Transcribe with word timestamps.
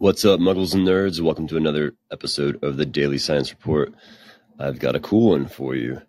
What's 0.00 0.24
up, 0.24 0.38
muggles 0.38 0.74
and 0.74 0.86
nerds? 0.86 1.20
Welcome 1.20 1.48
to 1.48 1.56
another 1.56 1.92
episode 2.12 2.62
of 2.62 2.76
the 2.76 2.86
Daily 2.86 3.18
Science 3.18 3.50
Report. 3.50 3.92
I've 4.56 4.78
got 4.78 4.94
a 4.94 5.00
cool 5.00 5.30
one 5.30 5.48
for 5.48 5.74
you. 5.74 6.00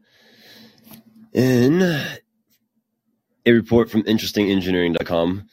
In 1.34 1.82
a 1.82 3.52
report 3.52 3.90
from 3.90 4.04
interestingengineering.com, 4.04 5.48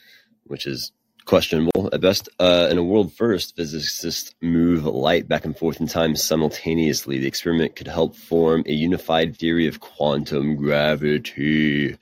which 0.45 0.67
is 0.67 0.93
questionable 1.25 1.89
at 1.95 2.03
best, 2.03 2.29
uh, 2.39 2.69
in 2.71 2.77
a 2.77 2.85
world 2.85 3.15
first, 3.15 3.57
physicists 3.57 4.35
move 4.43 4.85
light 4.85 5.27
back 5.27 5.47
and 5.47 5.57
forth 5.57 5.81
in 5.81 5.87
time 5.87 6.15
simultaneously. 6.15 7.17
The 7.17 7.29
experiment 7.29 7.75
could 7.75 7.89
help 7.89 8.17
form 8.17 8.65
a 8.67 8.73
unified 8.73 9.39
theory 9.39 9.67
of 9.67 9.81
quantum 9.81 10.57
gravity. 10.57 11.97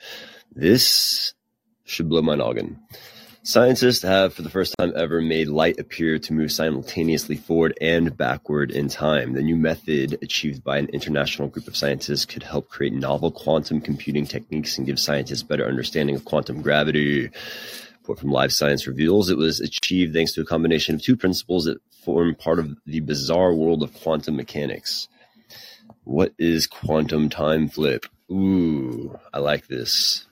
This 0.52 1.32
should 1.84 2.08
blow 2.08 2.22
my 2.22 2.34
noggin. 2.34 2.80
Scientists 3.46 4.02
have, 4.02 4.32
for 4.32 4.40
the 4.40 4.48
first 4.48 4.74
time 4.78 4.90
ever, 4.96 5.20
made 5.20 5.48
light 5.48 5.78
appear 5.78 6.18
to 6.18 6.32
move 6.32 6.50
simultaneously 6.50 7.36
forward 7.36 7.76
and 7.78 8.16
backward 8.16 8.70
in 8.70 8.88
time. 8.88 9.34
The 9.34 9.42
new 9.42 9.54
method, 9.54 10.16
achieved 10.22 10.64
by 10.64 10.78
an 10.78 10.88
international 10.88 11.48
group 11.48 11.68
of 11.68 11.76
scientists, 11.76 12.24
could 12.24 12.42
help 12.42 12.70
create 12.70 12.94
novel 12.94 13.30
quantum 13.30 13.82
computing 13.82 14.26
techniques 14.26 14.78
and 14.78 14.86
give 14.86 14.98
scientists 14.98 15.42
better 15.42 15.66
understanding 15.66 16.16
of 16.16 16.24
quantum 16.24 16.62
gravity. 16.62 17.28
Report 18.00 18.18
from 18.18 18.30
Live 18.30 18.50
Science 18.50 18.86
reveals 18.86 19.28
it 19.28 19.36
was 19.36 19.60
achieved 19.60 20.14
thanks 20.14 20.32
to 20.32 20.40
a 20.40 20.46
combination 20.46 20.94
of 20.94 21.02
two 21.02 21.14
principles 21.14 21.66
that 21.66 21.82
form 22.02 22.34
part 22.34 22.58
of 22.58 22.74
the 22.86 23.00
bizarre 23.00 23.52
world 23.52 23.82
of 23.82 23.92
quantum 23.92 24.36
mechanics. 24.36 25.06
What 26.04 26.32
is 26.38 26.66
quantum 26.66 27.28
time 27.28 27.68
flip? 27.68 28.06
Ooh, 28.32 29.18
I 29.34 29.40
like 29.40 29.66
this. 29.66 30.26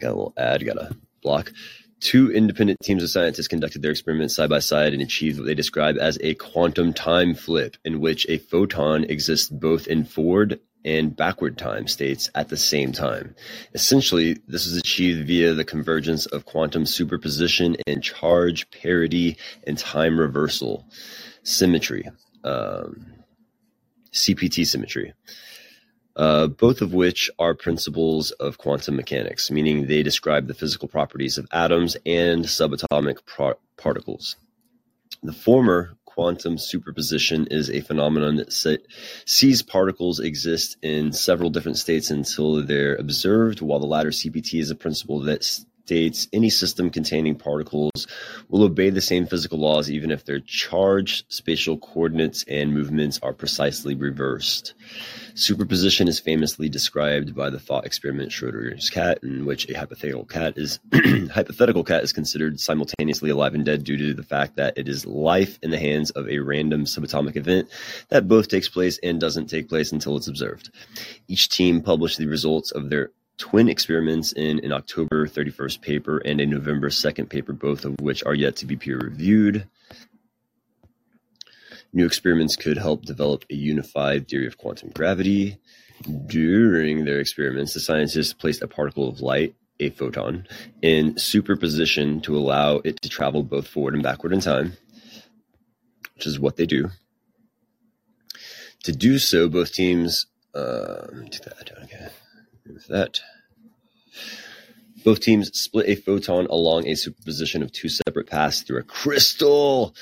Got 0.00 0.08
a 0.08 0.14
little 0.14 0.34
ad, 0.36 0.66
got 0.66 0.78
a 0.78 0.96
block. 1.28 1.52
Two 2.00 2.32
independent 2.32 2.78
teams 2.82 3.02
of 3.02 3.10
scientists 3.10 3.48
conducted 3.48 3.82
their 3.82 3.90
experiments 3.90 4.34
side 4.34 4.48
by 4.48 4.60
side 4.60 4.94
and 4.94 5.02
achieved 5.02 5.38
what 5.38 5.46
they 5.46 5.54
describe 5.54 5.96
as 5.98 6.16
a 6.22 6.34
quantum 6.34 6.94
time 6.94 7.34
flip, 7.34 7.76
in 7.84 8.00
which 8.00 8.26
a 8.30 8.38
photon 8.38 9.04
exists 9.04 9.50
both 9.50 9.86
in 9.88 10.04
forward 10.04 10.58
and 10.84 11.14
backward 11.14 11.58
time 11.58 11.86
states 11.86 12.30
at 12.34 12.48
the 12.48 12.56
same 12.56 12.92
time. 12.92 13.34
Essentially, 13.74 14.38
this 14.46 14.64
is 14.64 14.78
achieved 14.78 15.26
via 15.26 15.52
the 15.52 15.64
convergence 15.64 16.24
of 16.24 16.46
quantum 16.46 16.86
superposition 16.86 17.76
and 17.86 18.02
charge 18.02 18.70
parity 18.70 19.36
and 19.66 19.76
time 19.76 20.18
reversal 20.18 20.86
symmetry, 21.42 22.08
um, 22.42 23.04
CPT 24.12 24.66
symmetry 24.66 25.12
uh, 26.18 26.48
both 26.48 26.82
of 26.82 26.92
which 26.92 27.30
are 27.38 27.54
principles 27.54 28.32
of 28.32 28.58
quantum 28.58 28.96
mechanics, 28.96 29.50
meaning 29.50 29.86
they 29.86 30.02
describe 30.02 30.48
the 30.48 30.54
physical 30.54 30.88
properties 30.88 31.38
of 31.38 31.46
atoms 31.52 31.96
and 32.04 32.44
subatomic 32.44 33.24
pro- 33.24 33.54
particles. 33.76 34.34
The 35.22 35.32
former, 35.32 35.96
quantum 36.04 36.58
superposition, 36.58 37.46
is 37.52 37.70
a 37.70 37.80
phenomenon 37.82 38.36
that 38.36 38.52
se- 38.52 38.84
sees 39.26 39.62
particles 39.62 40.18
exist 40.18 40.76
in 40.82 41.12
several 41.12 41.50
different 41.50 41.78
states 41.78 42.10
until 42.10 42.64
they're 42.64 42.96
observed, 42.96 43.60
while 43.60 43.78
the 43.78 43.86
latter, 43.86 44.10
CPT, 44.10 44.60
is 44.60 44.70
a 44.70 44.76
principle 44.76 45.20
that 45.20 45.44
states 45.88 46.28
any 46.34 46.50
system 46.50 46.90
containing 46.90 47.34
particles 47.34 48.06
will 48.50 48.62
obey 48.62 48.90
the 48.90 49.00
same 49.00 49.26
physical 49.26 49.58
laws 49.58 49.90
even 49.90 50.10
if 50.10 50.22
their 50.26 50.38
charge, 50.40 51.24
spatial 51.28 51.78
coordinates, 51.78 52.44
and 52.46 52.74
movements 52.74 53.18
are 53.22 53.32
precisely 53.32 53.94
reversed. 53.94 54.74
Superposition 55.34 56.06
is 56.06 56.20
famously 56.20 56.68
described 56.68 57.34
by 57.34 57.48
the 57.48 57.58
thought 57.58 57.86
experiment 57.86 58.32
Schrodinger's 58.32 58.90
cat, 58.90 59.20
in 59.22 59.46
which 59.46 59.70
a 59.70 59.78
hypothetical 59.78 60.26
cat 60.26 60.58
is 60.58 60.78
hypothetical 61.32 61.84
cat 61.84 62.04
is 62.04 62.12
considered 62.12 62.60
simultaneously 62.60 63.30
alive 63.30 63.54
and 63.54 63.64
dead 63.64 63.82
due 63.82 63.96
to 63.96 64.12
the 64.12 64.22
fact 64.22 64.56
that 64.56 64.76
it 64.76 64.88
is 64.88 65.06
life 65.06 65.58
in 65.62 65.70
the 65.70 65.78
hands 65.78 66.10
of 66.10 66.28
a 66.28 66.40
random 66.40 66.84
subatomic 66.84 67.36
event 67.36 67.70
that 68.10 68.28
both 68.28 68.48
takes 68.48 68.68
place 68.68 68.98
and 69.02 69.18
doesn't 69.18 69.46
take 69.46 69.70
place 69.70 69.90
until 69.90 70.18
it's 70.18 70.28
observed. 70.28 70.70
Each 71.28 71.48
team 71.48 71.80
published 71.80 72.18
the 72.18 72.26
results 72.26 72.72
of 72.72 72.90
their 72.90 73.10
twin 73.38 73.68
experiments 73.68 74.32
in 74.32 74.62
an 74.64 74.72
October 74.72 75.26
31st 75.26 75.80
paper 75.80 76.18
and 76.18 76.40
a 76.40 76.46
November 76.46 76.90
2nd 76.90 77.28
paper, 77.28 77.52
both 77.52 77.84
of 77.84 77.94
which 78.00 78.24
are 78.24 78.34
yet 78.34 78.56
to 78.56 78.66
be 78.66 78.76
peer 78.76 78.98
reviewed. 78.98 79.66
New 81.92 82.04
experiments 82.04 82.56
could 82.56 82.76
help 82.76 83.04
develop 83.04 83.44
a 83.48 83.54
unified 83.54 84.28
theory 84.28 84.46
of 84.46 84.58
quantum 84.58 84.90
gravity. 84.90 85.58
During 86.26 87.04
their 87.04 87.20
experiments, 87.20 87.74
the 87.74 87.80
scientists 87.80 88.32
placed 88.32 88.60
a 88.60 88.68
particle 88.68 89.08
of 89.08 89.20
light, 89.20 89.54
a 89.80 89.90
photon, 89.90 90.46
in 90.82 91.16
superposition 91.16 92.20
to 92.22 92.36
allow 92.36 92.76
it 92.78 93.00
to 93.02 93.08
travel 93.08 93.42
both 93.42 93.66
forward 93.66 93.94
and 93.94 94.02
backward 94.02 94.32
in 94.32 94.40
time, 94.40 94.76
which 96.14 96.26
is 96.26 96.38
what 96.38 96.56
they 96.56 96.66
do. 96.66 96.90
To 98.84 98.92
do 98.92 99.18
so, 99.18 99.48
both 99.48 99.72
teams 99.72 100.26
um, 100.54 101.26
do 101.30 101.38
that. 101.44 101.70
Okay 101.84 102.08
that. 102.86 103.20
Both 105.04 105.20
teams 105.20 105.56
split 105.58 105.88
a 105.88 105.94
photon 105.94 106.46
along 106.46 106.86
a 106.86 106.94
superposition 106.94 107.62
of 107.62 107.72
two 107.72 107.88
separate 107.88 108.26
paths 108.26 108.62
through 108.62 108.80
a 108.80 108.82
crystal, 108.82 109.94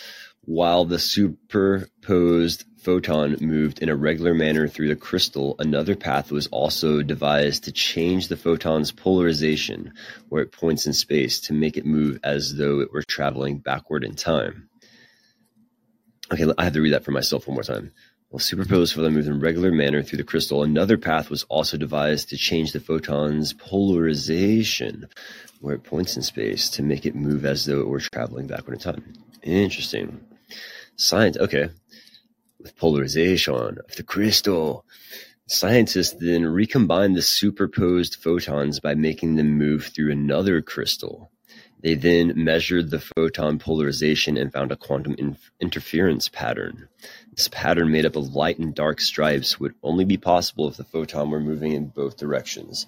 while 0.43 0.85
the 0.85 0.99
superposed 0.99 2.65
photon 2.79 3.37
moved 3.41 3.81
in 3.81 3.89
a 3.89 3.97
regular 3.97 4.33
manner 4.33 4.69
through 4.69 4.89
the 4.89 4.97
crystal. 4.97 5.57
Another 5.59 5.97
path 5.97 6.31
was 6.31 6.47
also 6.47 7.03
devised 7.03 7.65
to 7.65 7.73
change 7.73 8.29
the 8.29 8.37
photon's 8.37 8.93
polarization, 8.93 9.93
where 10.29 10.43
it 10.43 10.53
points 10.53 10.87
in 10.87 10.93
space, 10.93 11.41
to 11.41 11.53
make 11.53 11.77
it 11.77 11.85
move 11.85 12.21
as 12.23 12.55
though 12.57 12.81
it 12.81 12.93
were 12.93 13.03
traveling 13.03 13.59
backward 13.59 14.05
in 14.05 14.15
time. 14.15 14.69
Okay, 16.33 16.47
I 16.57 16.65
have 16.65 16.73
to 16.73 16.81
read 16.81 16.95
that 16.95 17.05
for 17.05 17.13
myself 17.13 17.47
one 17.47 17.55
more 17.55 17.65
time. 17.65 17.93
Superposed 18.39 18.95
photon 18.95 19.15
moved 19.15 19.29
in 19.29 19.41
regular 19.41 19.71
manner 19.73 20.03
through 20.03 20.19
the 20.19 20.25
crystal, 20.25 20.63
another 20.63 20.99
path 20.99 21.31
was 21.31 21.45
also 21.45 21.77
devised 21.77 22.29
to 22.29 22.37
change 22.37 22.73
the 22.73 22.81
photon's 22.81 23.53
polarization, 23.53 25.09
where 25.61 25.75
it 25.75 25.85
points 25.85 26.17
in 26.17 26.23
space, 26.23 26.69
to 26.71 26.83
make 26.83 27.07
it 27.07 27.15
move 27.15 27.45
as 27.45 27.65
though 27.65 27.81
it 27.81 27.89
were 27.89 28.01
traveling 28.01 28.47
backward 28.47 28.75
in 28.75 28.81
time. 28.81 29.13
Interesting. 29.43 30.21
Science, 30.97 31.37
okay. 31.37 31.69
With 32.59 32.77
polarization 32.77 33.55
of 33.55 33.97
the 33.97 34.03
crystal, 34.03 34.85
scientists 35.47 36.17
then 36.19 36.45
recombined 36.47 37.17
the 37.17 37.23
superposed 37.23 38.17
photons 38.17 38.81
by 38.81 38.95
making 38.95 39.37
them 39.37 39.57
move 39.57 39.87
through 39.87 40.11
another 40.11 40.63
crystal. 40.63 41.31
They 41.83 41.95
then 41.95 42.33
measured 42.37 42.91
the 42.91 43.01
photon 43.01 43.59
polarization 43.59 44.37
and 44.37 44.53
found 44.53 44.73
a 44.73 44.77
quantum 44.77 45.15
in- 45.19 45.37
interference 45.61 46.29
pattern. 46.29 46.89
This 47.35 47.49
pattern 47.49 47.93
made 47.93 48.07
up 48.07 48.17
of 48.17 48.35
light 48.35 48.59
and 48.59 48.75
dark 48.75 49.01
stripes 49.01 49.61
would 49.61 49.75
only 49.83 50.05
be 50.05 50.17
possible 50.17 50.69
if 50.69 50.77
the 50.77 50.85
photon 50.85 51.31
were 51.31 51.41
moving 51.41 51.73
in 51.73 51.89
both 51.89 52.17
directions. 52.17 52.87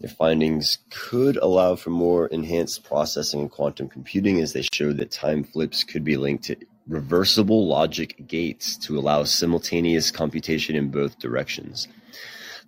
Their 0.00 0.10
findings 0.10 0.78
could 0.90 1.36
allow 1.36 1.76
for 1.76 1.90
more 1.90 2.26
enhanced 2.28 2.84
processing 2.84 3.40
in 3.40 3.48
quantum 3.48 3.88
computing 3.88 4.40
as 4.40 4.52
they 4.52 4.62
showed 4.72 4.98
that 4.98 5.10
time 5.10 5.44
flips 5.44 5.84
could 5.84 6.04
be 6.04 6.16
linked 6.16 6.44
to 6.44 6.56
reversible 6.86 7.66
logic 7.66 8.26
gates 8.26 8.76
to 8.78 8.98
allow 8.98 9.24
simultaneous 9.24 10.10
computation 10.10 10.74
in 10.74 10.90
both 10.90 11.18
directions. 11.18 11.88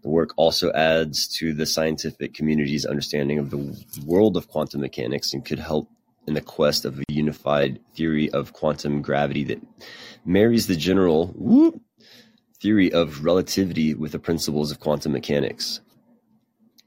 The 0.02 0.08
work 0.08 0.32
also 0.36 0.72
adds 0.72 1.28
to 1.38 1.52
the 1.52 1.66
scientific 1.66 2.34
community's 2.34 2.86
understanding 2.86 3.38
of 3.38 3.50
the 3.50 3.84
world 4.06 4.36
of 4.36 4.48
quantum 4.48 4.80
mechanics 4.80 5.34
and 5.34 5.44
could 5.44 5.58
help 5.58 5.88
in 6.26 6.34
the 6.34 6.40
quest 6.40 6.84
of 6.84 6.98
a 6.98 7.04
unified 7.08 7.80
theory 7.94 8.30
of 8.30 8.52
quantum 8.52 9.02
gravity 9.02 9.44
that 9.44 9.60
marries 10.24 10.66
the 10.66 10.76
general 10.76 11.28
whoop, 11.36 11.80
theory 12.60 12.92
of 12.92 13.24
relativity 13.24 13.94
with 13.94 14.12
the 14.12 14.18
principles 14.18 14.70
of 14.70 14.80
quantum 14.80 15.12
mechanics. 15.12 15.80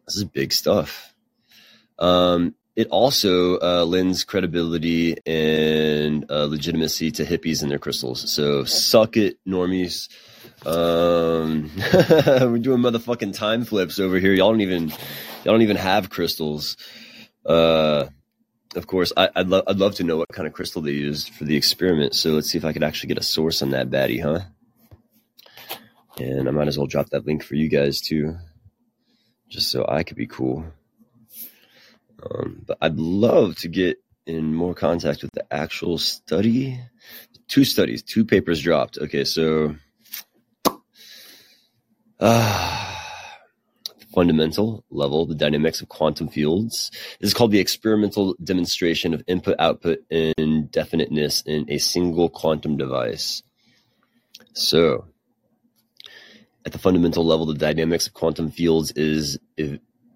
This 0.07 0.17
is 0.17 0.23
big 0.23 0.53
stuff. 0.53 1.13
Um, 1.99 2.55
it 2.75 2.87
also 2.87 3.59
uh, 3.59 3.85
lends 3.85 4.23
credibility 4.23 5.17
and 5.25 6.25
uh, 6.29 6.45
legitimacy 6.45 7.11
to 7.11 7.25
hippies 7.25 7.61
and 7.61 7.69
their 7.69 7.79
crystals. 7.79 8.31
So 8.31 8.63
suck 8.63 9.15
it, 9.17 9.37
normies. 9.47 10.09
Um, 10.65 11.71
we're 11.93 12.57
doing 12.59 12.81
motherfucking 12.81 13.35
time 13.35 13.65
flips 13.65 13.99
over 13.99 14.17
here. 14.17 14.33
Y'all 14.33 14.51
don't 14.51 14.61
even, 14.61 14.89
y'all 14.89 15.53
don't 15.53 15.61
even 15.61 15.77
have 15.77 16.09
crystals. 16.09 16.77
Uh, 17.45 18.07
of 18.75 18.87
course, 18.87 19.13
I, 19.15 19.29
would 19.35 19.49
love, 19.49 19.63
I'd 19.67 19.77
love 19.77 19.95
to 19.95 20.03
know 20.03 20.17
what 20.17 20.29
kind 20.29 20.47
of 20.47 20.53
crystal 20.53 20.81
they 20.81 20.91
used 20.91 21.33
for 21.33 21.43
the 21.43 21.55
experiment. 21.55 22.15
So 22.15 22.31
let's 22.31 22.49
see 22.49 22.57
if 22.57 22.65
I 22.65 22.73
could 22.73 22.83
actually 22.83 23.09
get 23.09 23.17
a 23.17 23.23
source 23.23 23.61
on 23.61 23.71
that 23.71 23.89
baddie, 23.89 24.21
huh? 24.21 24.41
And 26.19 26.47
I 26.47 26.51
might 26.51 26.67
as 26.67 26.77
well 26.77 26.87
drop 26.87 27.09
that 27.09 27.25
link 27.25 27.43
for 27.43 27.55
you 27.55 27.69
guys 27.69 28.01
too, 28.01 28.37
just 29.49 29.71
so 29.71 29.85
I 29.87 30.03
could 30.03 30.17
be 30.17 30.27
cool. 30.27 30.65
Um, 32.23 32.63
but 32.65 32.77
I'd 32.81 32.97
love 32.97 33.57
to 33.57 33.67
get 33.67 33.97
in 34.25 34.53
more 34.53 34.73
contact 34.73 35.21
with 35.21 35.31
the 35.33 35.51
actual 35.53 35.97
study. 35.97 36.79
Two 37.47 37.65
studies, 37.65 38.03
two 38.03 38.25
papers 38.25 38.61
dropped. 38.61 38.97
Okay, 38.97 39.25
so 39.25 39.75
Ah. 42.25 42.79
fundamental 44.15 44.85
level, 44.89 45.25
the 45.25 45.35
dynamics 45.35 45.81
of 45.81 45.89
quantum 45.89 46.29
fields. 46.29 46.89
This 47.19 47.31
is 47.31 47.33
called 47.33 47.51
the 47.51 47.59
experimental 47.59 48.35
demonstration 48.41 49.13
of 49.13 49.23
input-output 49.27 49.99
indefiniteness 50.09 51.41
in 51.41 51.65
a 51.69 51.79
single 51.79 52.29
quantum 52.29 52.77
device. 52.77 53.43
So, 54.53 55.05
at 56.65 56.71
the 56.71 56.77
fundamental 56.77 57.25
level, 57.25 57.45
the 57.45 57.55
dynamics 57.55 58.07
of 58.07 58.13
quantum 58.13 58.51
fields 58.51 58.91
is 58.91 59.37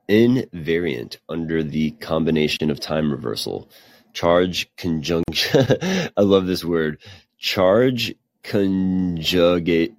invariant 0.08 1.18
under 1.28 1.62
the 1.62 1.92
combination 1.92 2.72
of 2.72 2.80
time 2.80 3.12
reversal, 3.12 3.70
charge 4.14 4.74
conjunction. 4.78 5.66
I 6.16 6.22
love 6.22 6.46
this 6.46 6.64
word. 6.64 7.00
Charge 7.38 8.16
conjugate, 8.44 9.94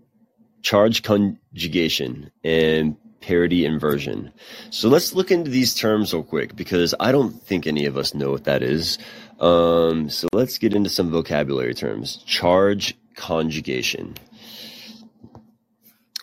charge 0.63 1.03
conjugation, 1.03 2.31
and 2.45 2.97
parity 3.21 3.65
inversion. 3.65 4.33
So 4.71 4.89
let's 4.89 5.15
look 5.15 5.31
into 5.31 5.51
these 5.51 5.75
terms 5.75 6.13
real 6.13 6.23
quick 6.23 6.57
because 6.57 6.95
I 6.99 7.13
don't 7.13 7.33
think 7.43 7.67
any 7.67 7.87
of 7.87 7.97
us 7.97 8.15
know 8.15 8.31
what 8.31 8.45
that 8.45 8.63
is. 8.63 8.99
Um, 9.41 10.09
so 10.09 10.29
let's 10.33 10.59
get 10.59 10.75
into 10.75 10.91
some 10.91 11.11
vocabulary 11.11 11.75
terms. 11.75 12.19
Charge 12.27 12.97
conjugation. 13.17 14.15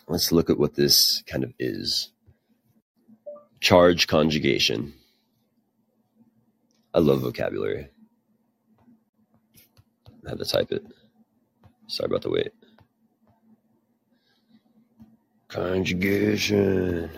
Let's 0.07 0.31
look 0.31 0.49
at 0.49 0.57
what 0.57 0.75
this 0.75 1.23
kind 1.27 1.43
of 1.43 1.53
is. 1.59 2.09
Charge 3.59 4.07
conjugation. 4.07 4.93
I 6.93 6.99
love 6.99 7.21
vocabulary. 7.21 7.89
I 10.25 10.29
had 10.29 10.39
to 10.39 10.45
type 10.45 10.71
it. 10.71 10.83
Sorry 11.87 12.07
about 12.07 12.21
the 12.21 12.29
wait. 12.29 12.51
Conjugation. 15.47 17.09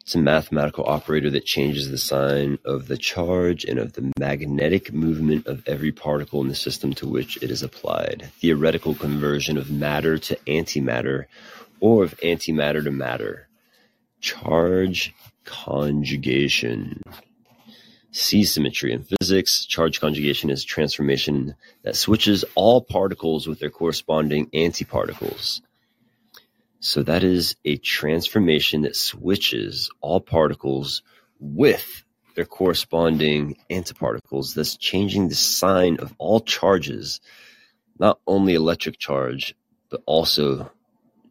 It's 0.00 0.14
a 0.14 0.18
mathematical 0.18 0.84
operator 0.84 1.30
that 1.30 1.44
changes 1.44 1.90
the 1.90 1.98
sign 1.98 2.58
of 2.64 2.88
the 2.88 2.96
charge 2.96 3.64
and 3.64 3.78
of 3.78 3.92
the 3.92 4.12
magnetic 4.18 4.92
moment 4.92 5.46
of 5.46 5.66
every 5.66 5.92
particle 5.92 6.40
in 6.40 6.48
the 6.48 6.54
system 6.54 6.92
to 6.94 7.06
which 7.06 7.36
it 7.42 7.50
is 7.50 7.62
applied. 7.62 8.30
Theoretical 8.40 8.94
conversion 8.94 9.56
of 9.56 9.70
matter 9.70 10.18
to 10.18 10.36
antimatter 10.46 11.26
or 11.80 12.04
of 12.04 12.18
antimatter 12.20 12.82
to 12.82 12.90
matter. 12.90 13.48
Charge 14.20 15.14
conjugation. 15.44 17.00
C 18.12 18.44
symmetry. 18.44 18.92
In 18.92 19.04
physics, 19.04 19.64
charge 19.64 20.00
conjugation 20.00 20.50
is 20.50 20.62
a 20.62 20.66
transformation 20.66 21.54
that 21.82 21.96
switches 21.96 22.44
all 22.54 22.82
particles 22.82 23.48
with 23.48 23.58
their 23.58 23.70
corresponding 23.70 24.48
antiparticles. 24.50 25.62
So 26.80 27.02
that 27.04 27.24
is 27.24 27.56
a 27.64 27.78
transformation 27.78 28.82
that 28.82 28.96
switches 28.96 29.90
all 30.00 30.20
particles 30.20 31.02
with 31.40 32.04
their 32.34 32.44
corresponding 32.44 33.56
antiparticles, 33.70 34.54
thus 34.54 34.76
changing 34.76 35.28
the 35.28 35.34
sign 35.34 35.96
of 35.98 36.14
all 36.18 36.40
charges, 36.40 37.20
not 37.98 38.18
only 38.26 38.54
electric 38.54 38.98
charge, 38.98 39.54
but 39.90 40.02
also 40.06 40.70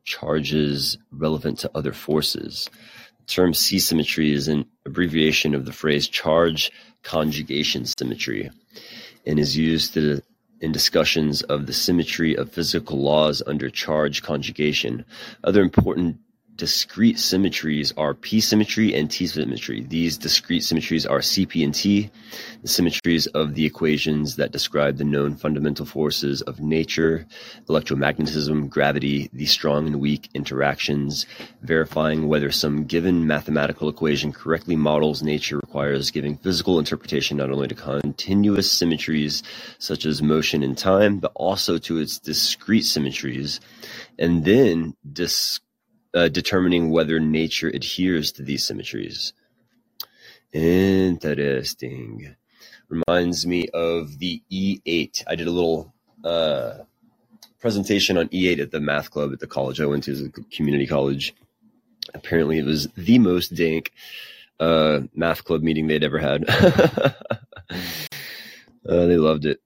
charges 0.04 0.98
relevant 1.12 1.60
to 1.60 1.72
other 1.75 1.94
forces 1.94 2.69
term 3.27 3.53
C-symmetry 3.53 4.33
is 4.33 4.47
an 4.47 4.65
abbreviation 4.85 5.56
of 5.56 5.65
the 5.65 5.73
phrase 5.73 6.07
charge 6.07 6.71
conjugation 7.03 7.85
symmetry 7.85 8.50
and 9.25 9.39
is 9.39 9.57
used 9.57 9.94
to, 9.94 10.21
in 10.59 10.71
discussions 10.71 11.41
of 11.44 11.65
the 11.65 11.73
symmetry 11.73 12.35
of 12.35 12.51
physical 12.51 13.01
laws 13.01 13.41
under 13.45 13.69
charge 13.69 14.21
conjugation. 14.23 15.06
Other 15.44 15.62
important 15.62 16.18
discrete 16.61 17.17
symmetries 17.17 17.91
are 17.97 18.13
p-symmetry 18.13 18.93
and 18.93 19.09
t-symmetry. 19.09 19.81
These 19.81 20.19
discrete 20.19 20.63
symmetries 20.63 21.07
are 21.07 21.17
Cp 21.17 21.63
and 21.63 21.73
T, 21.73 22.11
the 22.61 22.67
symmetries 22.67 23.25
of 23.25 23.55
the 23.55 23.65
equations 23.65 24.35
that 24.35 24.51
describe 24.51 24.97
the 24.97 25.03
known 25.03 25.33
fundamental 25.33 25.87
forces 25.87 26.43
of 26.43 26.59
nature, 26.59 27.25
electromagnetism, 27.67 28.69
gravity, 28.69 29.27
the 29.33 29.47
strong 29.47 29.87
and 29.87 29.99
weak 29.99 30.29
interactions, 30.35 31.25
verifying 31.63 32.27
whether 32.27 32.51
some 32.51 32.85
given 32.85 33.25
mathematical 33.25 33.89
equation 33.89 34.31
correctly 34.31 34.75
models 34.75 35.23
nature 35.23 35.57
requires 35.57 36.11
giving 36.11 36.37
physical 36.37 36.77
interpretation 36.77 37.37
not 37.37 37.49
only 37.49 37.69
to 37.69 37.73
continuous 37.73 38.71
symmetries 38.71 39.41
such 39.79 40.05
as 40.05 40.21
motion 40.21 40.61
and 40.61 40.77
time, 40.77 41.17
but 41.17 41.31
also 41.33 41.79
to 41.79 41.97
its 41.97 42.19
discrete 42.19 42.85
symmetries, 42.85 43.59
and 44.19 44.45
then 44.45 44.95
discrete 45.11 45.65
uh, 46.13 46.27
determining 46.27 46.89
whether 46.89 47.19
nature 47.19 47.69
adheres 47.69 48.31
to 48.33 48.43
these 48.43 48.65
symmetries. 48.65 49.33
Interesting. 50.53 52.35
Reminds 52.89 53.47
me 53.47 53.69
of 53.69 54.19
the 54.19 54.41
E8. 54.51 55.23
I 55.27 55.35
did 55.35 55.47
a 55.47 55.51
little 55.51 55.93
uh, 56.23 56.79
presentation 57.59 58.17
on 58.17 58.27
E8 58.29 58.59
at 58.59 58.71
the 58.71 58.81
math 58.81 59.11
club 59.11 59.31
at 59.31 59.39
the 59.39 59.47
college 59.47 59.79
I 59.79 59.85
went 59.85 60.03
to, 60.05 60.11
as 60.11 60.21
a 60.21 60.29
community 60.29 60.87
college. 60.87 61.33
Apparently, 62.13 62.57
it 62.57 62.65
was 62.65 62.87
the 62.97 63.19
most 63.19 63.55
dank 63.55 63.93
uh, 64.59 65.01
math 65.15 65.45
club 65.45 65.61
meeting 65.61 65.87
they'd 65.87 66.03
ever 66.03 66.19
had. 66.19 66.43
uh, 66.49 67.13
they 68.85 69.17
loved 69.17 69.45
it. 69.45 69.61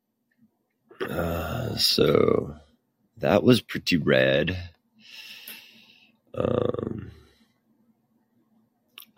Uh, 1.01 1.75
so 1.77 2.55
that 3.17 3.43
was 3.43 3.61
pretty 3.61 3.97
rad. 3.97 4.55
Um, 6.35 7.11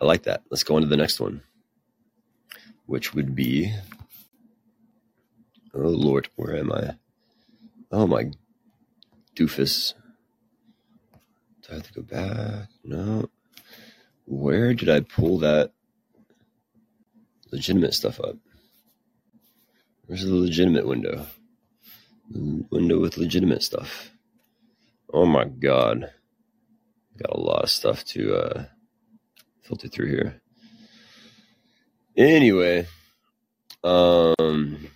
I 0.00 0.04
like 0.04 0.22
that. 0.24 0.42
Let's 0.50 0.62
go 0.62 0.76
on 0.76 0.82
to 0.82 0.88
the 0.88 0.96
next 0.96 1.20
one, 1.20 1.42
which 2.86 3.14
would 3.14 3.34
be. 3.34 3.72
Oh 5.74 5.88
Lord, 5.88 6.28
where 6.36 6.56
am 6.56 6.72
I? 6.72 6.94
Oh 7.90 8.06
my 8.06 8.30
doofus. 9.36 9.94
Do 11.62 11.72
I 11.72 11.74
have 11.74 11.86
to 11.86 11.92
go 11.92 12.02
back? 12.02 12.68
No. 12.84 13.28
Where 14.26 14.74
did 14.74 14.88
I 14.88 15.00
pull 15.00 15.38
that 15.38 15.72
legitimate 17.50 17.94
stuff 17.94 18.20
up? 18.20 18.36
Where's 20.06 20.24
the 20.24 20.34
legitimate 20.34 20.86
window? 20.86 21.26
Window 22.30 23.00
with 23.00 23.18
legitimate 23.18 23.62
stuff. 23.62 24.10
Oh 25.12 25.26
my 25.26 25.44
god. 25.44 26.12
Got 27.18 27.36
a 27.36 27.40
lot 27.40 27.64
of 27.64 27.70
stuff 27.70 28.04
to 28.04 28.36
uh, 28.36 28.64
filter 29.62 29.88
through 29.88 30.08
here. 30.08 30.40
Anyway, 32.16 32.86
um, 33.82 34.88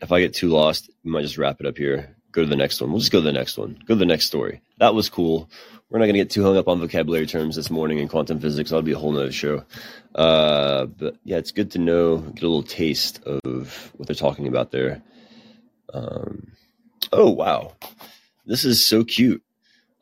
if 0.00 0.12
I 0.12 0.20
get 0.20 0.34
too 0.34 0.48
lost, 0.48 0.90
we 1.04 1.10
might 1.10 1.22
just 1.22 1.38
wrap 1.38 1.60
it 1.60 1.66
up 1.66 1.76
here. 1.76 2.16
Go 2.32 2.42
to 2.42 2.48
the 2.48 2.56
next 2.56 2.80
one. 2.80 2.90
We'll 2.90 3.00
just 3.00 3.12
go 3.12 3.18
to 3.18 3.24
the 3.24 3.32
next 3.32 3.58
one. 3.58 3.78
Go 3.86 3.94
to 3.94 3.98
the 3.98 4.06
next 4.06 4.26
story. 4.26 4.62
That 4.78 4.94
was 4.94 5.10
cool. 5.10 5.50
We're 5.90 5.98
not 5.98 6.04
going 6.04 6.14
to 6.14 6.20
get 6.20 6.30
too 6.30 6.44
hung 6.44 6.56
up 6.56 6.68
on 6.68 6.78
vocabulary 6.78 7.26
terms 7.26 7.56
this 7.56 7.70
morning 7.70 7.98
in 7.98 8.08
quantum 8.08 8.38
physics. 8.38 8.70
That'll 8.70 8.82
be 8.82 8.92
a 8.92 8.98
whole 8.98 9.12
nother 9.12 9.32
show. 9.32 9.64
Uh, 10.14 10.86
but 10.86 11.16
yeah, 11.24 11.38
it's 11.38 11.50
good 11.50 11.72
to 11.72 11.78
know, 11.78 12.18
get 12.18 12.44
a 12.44 12.46
little 12.46 12.62
taste 12.62 13.22
of 13.24 13.92
what 13.96 14.06
they're 14.06 14.14
talking 14.14 14.46
about 14.46 14.70
there. 14.70 15.02
Um, 15.92 16.52
oh, 17.12 17.30
wow. 17.30 17.72
This 18.46 18.64
is 18.64 18.86
so 18.86 19.04
cute. 19.04 19.42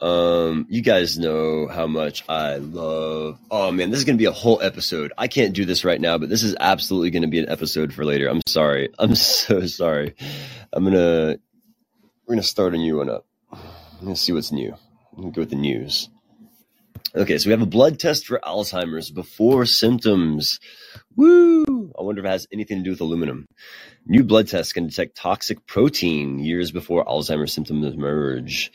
Um, 0.00 0.66
you 0.68 0.80
guys 0.80 1.18
know 1.18 1.66
how 1.66 1.86
much 1.86 2.24
I 2.28 2.56
love. 2.56 3.38
Oh 3.50 3.72
man, 3.72 3.90
this 3.90 3.98
is 3.98 4.04
gonna 4.04 4.18
be 4.18 4.26
a 4.26 4.32
whole 4.32 4.60
episode. 4.62 5.12
I 5.18 5.26
can't 5.26 5.54
do 5.54 5.64
this 5.64 5.84
right 5.84 6.00
now, 6.00 6.18
but 6.18 6.28
this 6.28 6.42
is 6.42 6.54
absolutely 6.60 7.10
gonna 7.10 7.28
be 7.28 7.40
an 7.40 7.48
episode 7.48 7.92
for 7.92 8.04
later. 8.04 8.28
I'm 8.28 8.42
sorry. 8.46 8.90
I'm 8.98 9.14
so 9.16 9.66
sorry. 9.66 10.14
I'm 10.72 10.84
gonna 10.84 11.38
we're 12.26 12.34
gonna 12.34 12.42
start 12.42 12.74
a 12.74 12.78
new 12.78 12.98
one 12.98 13.10
up. 13.10 13.26
Gonna 14.00 14.14
see 14.14 14.32
what's 14.32 14.52
new. 14.52 14.74
I'm 15.16 15.22
gonna 15.22 15.32
go 15.32 15.42
with 15.42 15.50
the 15.50 15.56
news. 15.56 16.08
Okay, 17.14 17.38
so 17.38 17.48
we 17.48 17.52
have 17.52 17.62
a 17.62 17.66
blood 17.66 17.98
test 17.98 18.26
for 18.26 18.38
Alzheimer's 18.44 19.10
before 19.10 19.64
symptoms. 19.64 20.60
Woo! 21.18 21.92
I 21.98 22.02
wonder 22.02 22.20
if 22.20 22.26
it 22.26 22.30
has 22.30 22.46
anything 22.52 22.78
to 22.78 22.84
do 22.84 22.90
with 22.90 23.00
aluminum. 23.00 23.48
New 24.06 24.22
blood 24.22 24.46
tests 24.46 24.72
can 24.72 24.86
detect 24.86 25.16
toxic 25.16 25.66
protein 25.66 26.38
years 26.38 26.70
before 26.70 27.04
Alzheimer's 27.04 27.52
symptoms 27.52 27.92
emerge. 27.92 28.70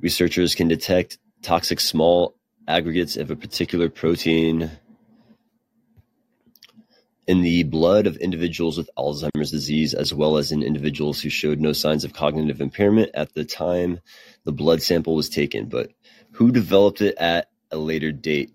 Researchers 0.00 0.54
can 0.54 0.68
detect 0.68 1.18
toxic 1.42 1.80
small 1.80 2.36
aggregates 2.68 3.16
of 3.16 3.32
a 3.32 3.36
particular 3.36 3.88
protein 3.88 4.70
in 7.26 7.40
the 7.40 7.64
blood 7.64 8.06
of 8.06 8.16
individuals 8.18 8.78
with 8.78 8.88
Alzheimer's 8.96 9.50
disease, 9.50 9.92
as 9.92 10.14
well 10.14 10.36
as 10.36 10.52
in 10.52 10.62
individuals 10.62 11.20
who 11.20 11.30
showed 11.30 11.58
no 11.58 11.72
signs 11.72 12.04
of 12.04 12.12
cognitive 12.12 12.60
impairment 12.60 13.10
at 13.14 13.34
the 13.34 13.44
time 13.44 13.98
the 14.44 14.52
blood 14.52 14.82
sample 14.82 15.16
was 15.16 15.28
taken, 15.28 15.66
but 15.66 15.90
who 16.30 16.52
developed 16.52 17.00
it 17.00 17.16
at 17.18 17.50
a 17.72 17.76
later 17.76 18.12
date. 18.12 18.52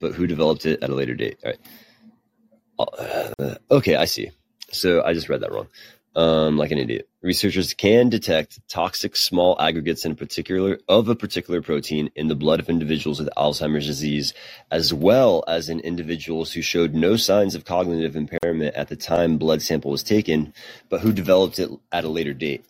But 0.00 0.14
who 0.14 0.26
developed 0.26 0.66
it 0.66 0.82
at 0.82 0.90
a 0.90 0.94
later 0.94 1.14
date? 1.14 1.38
All 1.44 1.52
right. 1.52 3.34
Uh, 3.40 3.54
okay, 3.70 3.96
I 3.96 4.06
see. 4.06 4.30
So 4.72 5.02
I 5.04 5.14
just 5.14 5.28
read 5.28 5.42
that 5.42 5.52
wrong. 5.52 5.68
um, 6.14 6.56
like 6.58 6.70
an 6.70 6.78
idiot. 6.78 7.08
Researchers 7.22 7.74
can 7.74 8.08
detect 8.08 8.60
toxic 8.68 9.16
small 9.16 9.56
aggregates 9.60 10.04
in 10.04 10.16
particular 10.16 10.78
of 10.88 11.08
a 11.08 11.14
particular 11.14 11.62
protein 11.62 12.10
in 12.16 12.28
the 12.28 12.34
blood 12.34 12.60
of 12.60 12.68
individuals 12.68 13.18
with 13.20 13.30
Alzheimer's 13.36 13.86
disease, 13.86 14.34
as 14.70 14.92
well 14.92 15.44
as 15.46 15.68
in 15.68 15.80
individuals 15.80 16.52
who 16.52 16.62
showed 16.62 16.94
no 16.94 17.16
signs 17.16 17.54
of 17.54 17.64
cognitive 17.64 18.16
impairment 18.16 18.74
at 18.74 18.88
the 18.88 18.96
time 18.96 19.38
blood 19.38 19.62
sample 19.62 19.90
was 19.90 20.02
taken, 20.02 20.52
but 20.88 21.00
who 21.00 21.12
developed 21.12 21.58
it 21.58 21.70
at 21.92 22.04
a 22.04 22.08
later 22.08 22.34
date. 22.34 22.64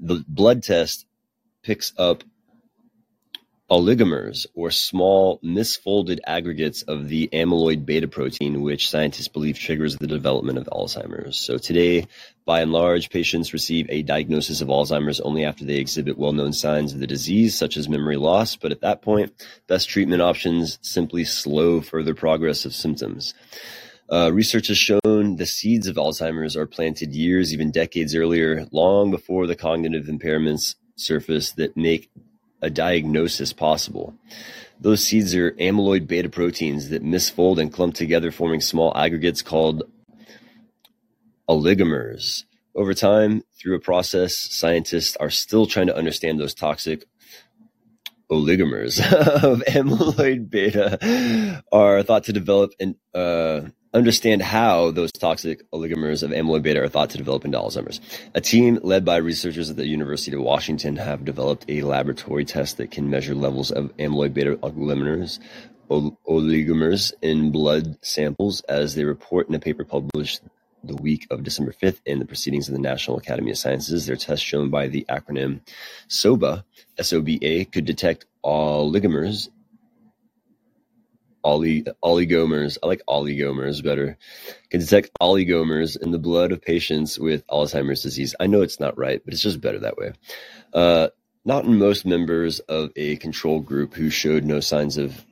The 0.00 0.24
blood 0.28 0.62
test 0.62 1.06
picks 1.62 1.92
up 1.98 2.24
oligomers, 3.70 4.46
or 4.54 4.70
small 4.70 5.40
misfolded 5.40 6.20
aggregates 6.26 6.82
of 6.82 7.08
the 7.08 7.28
amyloid 7.32 7.84
beta 7.84 8.06
protein, 8.06 8.62
which 8.62 8.88
scientists 8.88 9.28
believe 9.28 9.58
triggers 9.58 9.96
the 9.96 10.06
development 10.06 10.58
of 10.58 10.66
Alzheimer's. 10.66 11.36
So 11.36 11.58
today, 11.58 12.06
by 12.44 12.60
and 12.60 12.72
large, 12.72 13.10
patients 13.10 13.52
receive 13.52 13.86
a 13.88 14.02
diagnosis 14.02 14.60
of 14.60 14.68
Alzheimer's 14.68 15.20
only 15.20 15.44
after 15.44 15.64
they 15.64 15.76
exhibit 15.76 16.16
well-known 16.16 16.52
signs 16.52 16.92
of 16.92 17.00
the 17.00 17.08
disease, 17.08 17.56
such 17.58 17.76
as 17.76 17.88
memory 17.88 18.16
loss. 18.16 18.54
But 18.54 18.70
at 18.70 18.82
that 18.82 19.02
point, 19.02 19.32
best 19.66 19.88
treatment 19.88 20.22
options 20.22 20.78
simply 20.82 21.24
slow 21.24 21.80
further 21.80 22.14
progress 22.14 22.64
of 22.64 22.72
symptoms. 22.72 23.34
Uh, 24.08 24.30
research 24.32 24.68
has 24.68 24.78
shown 24.78 25.34
the 25.36 25.46
seeds 25.46 25.88
of 25.88 25.96
Alzheimer's 25.96 26.56
are 26.56 26.66
planted 26.66 27.12
years, 27.12 27.52
even 27.52 27.72
decades 27.72 28.14
earlier, 28.14 28.68
long 28.70 29.10
before 29.10 29.48
the 29.48 29.56
cognitive 29.56 30.06
impairments 30.06 30.76
surface 30.94 31.50
that 31.52 31.76
make 31.76 32.08
a 32.62 32.70
diagnosis 32.70 33.52
possible. 33.52 34.14
Those 34.80 35.02
seeds 35.02 35.34
are 35.34 35.52
amyloid 35.52 36.06
beta 36.06 36.28
proteins 36.28 36.90
that 36.90 37.02
misfold 37.04 37.58
and 37.58 37.72
clump 37.72 37.94
together, 37.94 38.30
forming 38.30 38.60
small 38.60 38.96
aggregates 38.96 39.42
called 39.42 39.84
oligomers. 41.48 42.44
Over 42.74 42.92
time, 42.92 43.42
through 43.58 43.76
a 43.76 43.80
process, 43.80 44.36
scientists 44.36 45.16
are 45.16 45.30
still 45.30 45.66
trying 45.66 45.86
to 45.86 45.96
understand 45.96 46.38
those 46.38 46.54
toxic 46.54 47.06
oligomers 48.30 49.00
of 49.42 49.60
amyloid 49.60 50.50
beta 50.50 51.62
are 51.72 52.02
thought 52.02 52.24
to 52.24 52.32
develop 52.32 52.72
and 52.80 52.96
uh, 53.14 53.62
understand 53.96 54.42
how 54.42 54.90
those 54.90 55.10
toxic 55.12 55.68
oligomers 55.70 56.22
of 56.22 56.30
amyloid 56.30 56.62
beta 56.62 56.82
are 56.82 56.88
thought 56.88 57.10
to 57.10 57.18
develop 57.18 57.44
into 57.44 57.58
Alzheimer's. 57.58 58.00
A 58.34 58.40
team 58.40 58.78
led 58.82 59.04
by 59.04 59.16
researchers 59.16 59.70
at 59.70 59.76
the 59.76 59.86
University 59.86 60.36
of 60.36 60.42
Washington 60.42 60.96
have 60.96 61.24
developed 61.24 61.64
a 61.68 61.82
laboratory 61.82 62.44
test 62.44 62.76
that 62.76 62.90
can 62.90 63.10
measure 63.10 63.34
levels 63.34 63.70
of 63.70 63.96
amyloid 63.96 64.34
beta 64.34 64.56
oligomers 64.56 65.38
oligomers 65.88 67.12
in 67.22 67.52
blood 67.52 67.96
samples 68.02 68.60
as 68.62 68.96
they 68.96 69.04
report 69.04 69.48
in 69.48 69.54
a 69.54 69.58
paper 69.60 69.84
published 69.84 70.40
the 70.82 70.96
week 70.96 71.26
of 71.30 71.42
December 71.42 71.72
5th 71.72 72.00
in 72.04 72.18
the 72.18 72.24
Proceedings 72.24 72.68
of 72.68 72.74
the 72.74 72.80
National 72.80 73.18
Academy 73.18 73.50
of 73.50 73.58
Sciences. 73.58 74.06
Their 74.06 74.16
test 74.16 74.42
shown 74.42 74.70
by 74.70 74.88
the 74.88 75.04
acronym 75.08 75.60
SOBA, 76.08 76.64
S-O-B-A, 76.98 77.64
could 77.66 77.84
detect 77.84 78.26
oligomers 78.44 79.48
Oli, 81.46 81.84
oligomers. 82.02 82.76
I 82.82 82.88
like 82.88 83.02
oligomers 83.08 83.82
better. 83.82 84.18
Can 84.70 84.80
detect 84.80 85.10
oligomers 85.20 85.96
in 85.96 86.10
the 86.10 86.18
blood 86.18 86.50
of 86.50 86.60
patients 86.60 87.20
with 87.20 87.46
Alzheimer's 87.46 88.02
disease. 88.02 88.34
I 88.40 88.48
know 88.48 88.62
it's 88.62 88.80
not 88.80 88.98
right, 88.98 89.22
but 89.24 89.32
it's 89.32 89.44
just 89.44 89.60
better 89.60 89.78
that 89.78 89.96
way. 89.96 90.12
Uh, 90.74 91.08
not 91.44 91.64
in 91.64 91.78
most 91.78 92.04
members 92.04 92.58
of 92.58 92.90
a 92.96 93.16
control 93.16 93.60
group 93.60 93.94
who 93.94 94.10
showed 94.10 94.44
no 94.44 94.58
signs 94.58 94.98
of, 94.98 95.24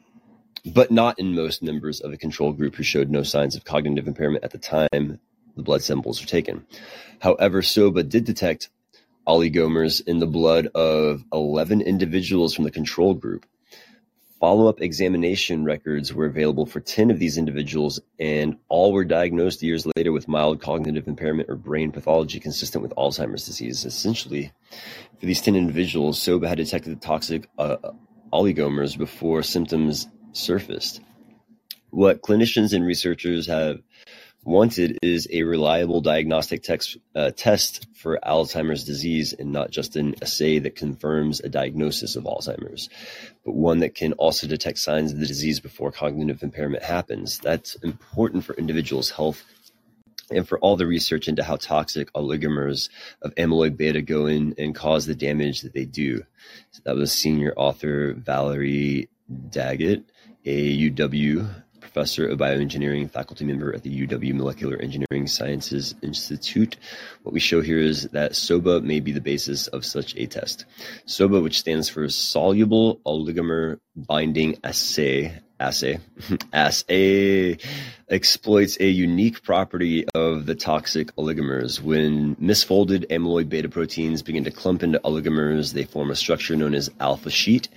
but 0.64 0.92
not 0.92 1.18
in 1.18 1.34
most 1.34 1.64
members 1.64 2.00
of 2.00 2.12
a 2.12 2.16
control 2.16 2.52
group 2.52 2.76
who 2.76 2.84
showed 2.84 3.10
no 3.10 3.24
signs 3.24 3.56
of 3.56 3.64
cognitive 3.64 4.06
impairment 4.06 4.44
at 4.44 4.52
the 4.52 4.58
time 4.58 5.18
the 5.56 5.62
blood 5.62 5.82
samples 5.82 6.20
were 6.20 6.28
taken. 6.28 6.64
However, 7.20 7.60
SOBA 7.60 8.04
did 8.04 8.24
detect 8.24 8.68
oligomers 9.26 10.00
in 10.06 10.20
the 10.20 10.26
blood 10.26 10.68
of 10.76 11.24
11 11.32 11.80
individuals 11.80 12.54
from 12.54 12.64
the 12.64 12.70
control 12.70 13.14
group. 13.14 13.46
Follow-up 14.44 14.82
examination 14.82 15.64
records 15.64 16.12
were 16.12 16.26
available 16.26 16.66
for 16.66 16.78
ten 16.78 17.10
of 17.10 17.18
these 17.18 17.38
individuals, 17.38 17.98
and 18.20 18.58
all 18.68 18.92
were 18.92 19.02
diagnosed 19.02 19.62
years 19.62 19.86
later 19.96 20.12
with 20.12 20.28
mild 20.28 20.60
cognitive 20.60 21.08
impairment 21.08 21.48
or 21.48 21.56
brain 21.56 21.90
pathology 21.90 22.38
consistent 22.38 22.82
with 22.82 22.92
Alzheimer's 22.94 23.46
disease. 23.46 23.86
Essentially, 23.86 24.52
for 25.18 25.24
these 25.24 25.40
ten 25.40 25.56
individuals, 25.56 26.20
SOBA 26.20 26.46
had 26.46 26.58
detected 26.58 26.90
the 26.90 27.00
toxic 27.00 27.48
uh, 27.56 27.78
oligomers 28.34 28.98
before 28.98 29.42
symptoms 29.42 30.08
surfaced. 30.32 31.00
What 31.88 32.20
clinicians 32.20 32.74
and 32.74 32.84
researchers 32.84 33.46
have 33.46 33.80
wanted 34.44 34.98
is 35.02 35.26
a 35.30 35.42
reliable 35.42 36.00
diagnostic 36.00 36.62
text, 36.62 36.96
uh, 37.14 37.30
test 37.30 37.86
for 37.94 38.18
Alzheimer's 38.22 38.84
disease 38.84 39.32
and 39.32 39.52
not 39.52 39.70
just 39.70 39.96
an 39.96 40.14
assay 40.22 40.58
that 40.60 40.76
confirms 40.76 41.40
a 41.40 41.48
diagnosis 41.48 42.16
of 42.16 42.24
Alzheimer's, 42.24 42.88
but 43.44 43.54
one 43.54 43.80
that 43.80 43.94
can 43.94 44.12
also 44.14 44.46
detect 44.46 44.78
signs 44.78 45.12
of 45.12 45.18
the 45.18 45.26
disease 45.26 45.60
before 45.60 45.92
cognitive 45.92 46.42
impairment 46.42 46.82
happens. 46.82 47.38
That's 47.38 47.74
important 47.76 48.44
for 48.44 48.54
individuals' 48.54 49.10
health 49.10 49.42
and 50.30 50.46
for 50.46 50.58
all 50.58 50.76
the 50.76 50.86
research 50.86 51.28
into 51.28 51.42
how 51.44 51.56
toxic 51.56 52.12
oligomers 52.12 52.88
of 53.22 53.34
amyloid 53.34 53.76
beta 53.76 54.02
go 54.02 54.26
in 54.26 54.54
and 54.58 54.74
cause 54.74 55.06
the 55.06 55.14
damage 55.14 55.62
that 55.62 55.74
they 55.74 55.84
do. 55.84 56.24
So 56.70 56.82
that 56.84 56.96
was 56.96 57.12
senior 57.12 57.52
author 57.56 58.14
Valerie 58.14 59.08
Daggett, 59.50 60.04
a 60.44 60.90
UW 60.90 61.63
professor 61.94 62.26
of 62.26 62.40
bioengineering, 62.40 63.08
faculty 63.08 63.44
member 63.44 63.72
at 63.72 63.84
the 63.84 64.06
UW 64.06 64.34
Molecular 64.34 64.76
Engineering 64.78 65.28
Sciences 65.28 65.94
Institute. 66.02 66.76
What 67.22 67.32
we 67.32 67.38
show 67.38 67.60
here 67.60 67.78
is 67.78 68.08
that 68.08 68.34
SOBA 68.34 68.82
may 68.82 68.98
be 68.98 69.12
the 69.12 69.20
basis 69.20 69.68
of 69.68 69.84
such 69.84 70.16
a 70.16 70.26
test. 70.26 70.64
SOBA, 71.06 71.40
which 71.40 71.60
stands 71.60 71.88
for 71.88 72.08
Soluble 72.08 73.00
Oligomer 73.06 73.78
Binding 73.94 74.58
Assay, 74.64 75.40
assay 75.60 75.98
assay 76.52 77.56
exploits 78.08 78.76
a 78.80 78.88
unique 78.88 79.42
property 79.42 80.06
of 80.14 80.46
the 80.46 80.54
toxic 80.54 81.14
oligomers. 81.16 81.80
When 81.80 82.36
misfolded 82.36 83.08
amyloid 83.08 83.48
beta 83.48 83.68
proteins 83.68 84.22
begin 84.22 84.44
to 84.44 84.50
clump 84.50 84.82
into 84.82 85.00
oligomers, 85.00 85.72
they 85.72 85.84
form 85.84 86.10
a 86.10 86.16
structure 86.16 86.56
known 86.56 86.74
as 86.74 86.90
alpha 87.00 87.30
sheet. 87.30 87.68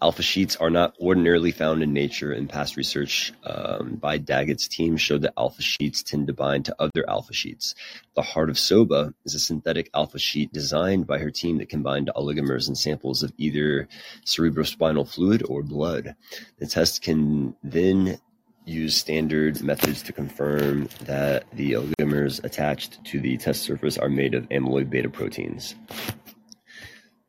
Alpha 0.00 0.22
sheets 0.22 0.54
are 0.56 0.70
not 0.70 0.94
ordinarily 1.00 1.50
found 1.50 1.82
in 1.82 1.92
nature, 1.92 2.32
and 2.32 2.48
past 2.48 2.76
research 2.76 3.32
um, 3.42 3.96
by 3.96 4.16
Daggett's 4.16 4.68
team 4.68 4.96
showed 4.96 5.22
that 5.22 5.34
alpha 5.36 5.62
sheets 5.62 6.04
tend 6.04 6.28
to 6.28 6.32
bind 6.32 6.66
to 6.66 6.76
other 6.78 7.04
alpha 7.08 7.32
sheets. 7.32 7.74
The 8.14 8.22
heart 8.22 8.48
of 8.48 8.56
SOBA 8.56 9.14
is 9.24 9.34
a 9.34 9.40
synthetic 9.40 9.90
alpha 9.92 10.20
sheet 10.20 10.52
designed 10.52 11.06
by 11.06 11.18
her 11.18 11.30
team 11.32 11.58
that 11.58 11.68
to 12.06 12.12
oligomers 12.16 12.68
in 12.68 12.76
samples 12.76 13.24
of 13.24 13.32
either 13.38 13.88
cerebrospinal 14.24 15.08
fluid 15.08 15.42
or 15.48 15.62
blood. 15.62 16.14
The 16.58 16.66
test 16.66 17.02
can 17.02 17.17
then 17.62 18.18
use 18.64 18.96
standard 18.96 19.62
methods 19.62 20.02
to 20.02 20.12
confirm 20.12 20.88
that 21.04 21.44
the 21.52 21.72
oligomers 21.72 22.42
attached 22.44 23.02
to 23.04 23.18
the 23.20 23.36
test 23.38 23.62
surface 23.62 23.96
are 23.96 24.10
made 24.10 24.34
of 24.34 24.48
amyloid 24.50 24.90
beta 24.90 25.08
proteins 25.08 25.74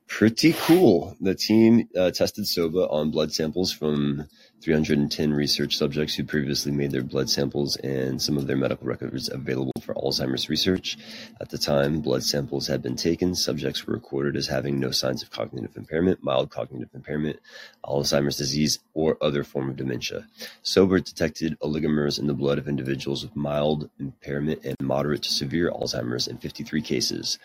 pretty 0.10 0.53
cool. 0.53 1.15
The 1.22 1.34
team 1.34 1.88
uh, 1.98 2.12
tested 2.12 2.46
SOBA 2.46 2.91
on 2.91 3.12
blood 3.12 3.31
samples 3.31 3.72
from 3.72 4.27
310 4.62 5.34
research 5.34 5.78
subjects 5.78 6.16
who 6.16 6.24
previously 6.24 6.72
made 6.72 6.92
their 6.92 7.04
blood 7.04 7.30
samples 7.30 7.78
and 7.78 8.22
some 8.22 8.38
of 8.38 8.46
their 8.46 8.58
medical 8.58 8.88
records 8.88 9.30
available 9.30 9.72
for 9.82 9.94
Alzheimer's 9.96 10.50
research. 10.50 10.98
At 11.39 11.50
the 11.50 11.58
time 11.58 12.01
blood 12.01 12.24
samples 12.24 12.68
had 12.68 12.82
been 12.82 12.96
taken, 12.98 13.36
subjects 13.36 13.88
were 13.88 13.94
recorded 13.94 14.36
as 14.36 14.48
having 14.48 14.80
no 14.80 14.92
signs 14.92 15.24
of 15.24 15.32
cognitive 15.32 15.78
impairment, 15.78 16.24
mild 16.24 16.50
cognitive 16.50 16.89
impairment, 16.94 17.39
Alzheimer's 17.86 18.38
disease, 18.38 18.80
or 18.94 19.18
other 19.22 19.44
form 19.44 19.70
of 19.70 19.78
dementia. 19.78 20.28
SOBA 20.62 21.01
detected 21.01 21.58
oligomers 21.62 22.20
in 22.20 22.28
the 22.28 22.34
blood 22.34 22.58
of 22.58 22.68
individuals 22.68 23.24
with 23.24 23.36
mild 23.36 23.89
impairment 24.00 24.60
and 24.66 24.75
moderate 24.82 25.24
to 25.24 25.32
severe 25.32 25.72
Alzheimer's 25.72 26.28
in 26.28 26.38
53 26.38 26.82
cases. 26.82 27.39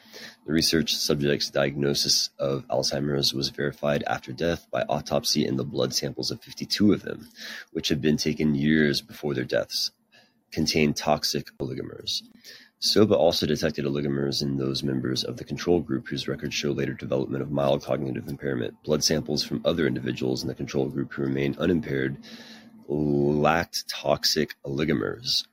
The 0.47 0.53
research 0.53 0.95
subjects' 0.97 1.49
diagnosis 1.49 2.31
of 2.39 2.67
Alzheimer's 2.69 3.33
was 3.33 3.51
verified 3.51 4.03
after 4.07 4.33
death 4.33 4.67
by 4.71 4.83
autopsy 4.83 5.47
in 5.47 5.57
the 5.57 5.65
blood 5.65 5.95
samples 5.95 6.31
of 6.31 6.43
52 6.43 6.93
of 6.93 7.04
them, 7.05 7.29
which 7.73 7.89
had 7.89 8.01
been 8.01 8.17
taken 8.17 8.55
years 8.55 9.01
before 9.01 9.35
their 9.35 9.45
deaths, 9.45 9.91
contained 10.51 10.97
toxic 10.97 11.51
oligomers. 11.59 12.23
SOBA 12.81 13.17
also 13.17 13.47
detected 13.47 13.87
oligomers 13.87 14.43
in 14.43 14.59
those 14.59 14.83
members 14.83 15.25
of 15.25 15.39
the 15.39 15.45
control 15.45 15.81
group 15.81 16.09
whose 16.09 16.29
records 16.29 16.55
show 16.55 16.71
later 16.71 16.93
development 16.93 17.43
of 17.43 17.51
mild 17.51 17.83
cognitive 17.83 18.29
impairment. 18.29 18.75
Blood 18.83 19.03
samples 19.03 19.43
from 19.43 19.63
other 19.65 19.87
individuals 19.87 20.43
in 20.43 20.49
the 20.49 20.55
control 20.55 20.89
group 20.89 21.15
who 21.15 21.23
remained 21.23 21.57
unimpaired 21.59 22.19
lacked 22.87 23.89
toxic 23.89 24.55
oligomers. 24.67 25.47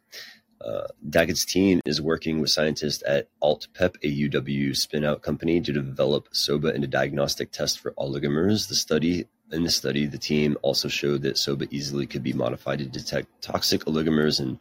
Uh, 0.59 0.87
Daggett's 1.09 1.45
team 1.45 1.79
is 1.85 2.01
working 2.01 2.39
with 2.39 2.51
scientists 2.51 3.01
at 3.07 3.29
AltPep, 3.41 3.95
a 4.03 4.29
UW 4.29 4.75
spin-out 4.75 5.21
company, 5.21 5.61
to 5.61 5.71
develop 5.71 6.27
SOBA 6.33 6.75
a 6.75 6.87
diagnostic 6.87 7.51
test 7.51 7.79
for 7.79 7.91
oligomers. 7.93 8.67
The 8.67 8.75
study 8.75 9.25
in 9.51 9.63
the 9.63 9.71
study, 9.71 10.05
the 10.05 10.17
team 10.17 10.57
also 10.61 10.87
showed 10.87 11.21
that 11.23 11.37
SOBA 11.37 11.67
easily 11.71 12.05
could 12.05 12.23
be 12.23 12.33
modified 12.33 12.79
to 12.79 12.85
detect 12.85 13.27
toxic 13.41 13.85
oligomers 13.85 14.39
and 14.39 14.59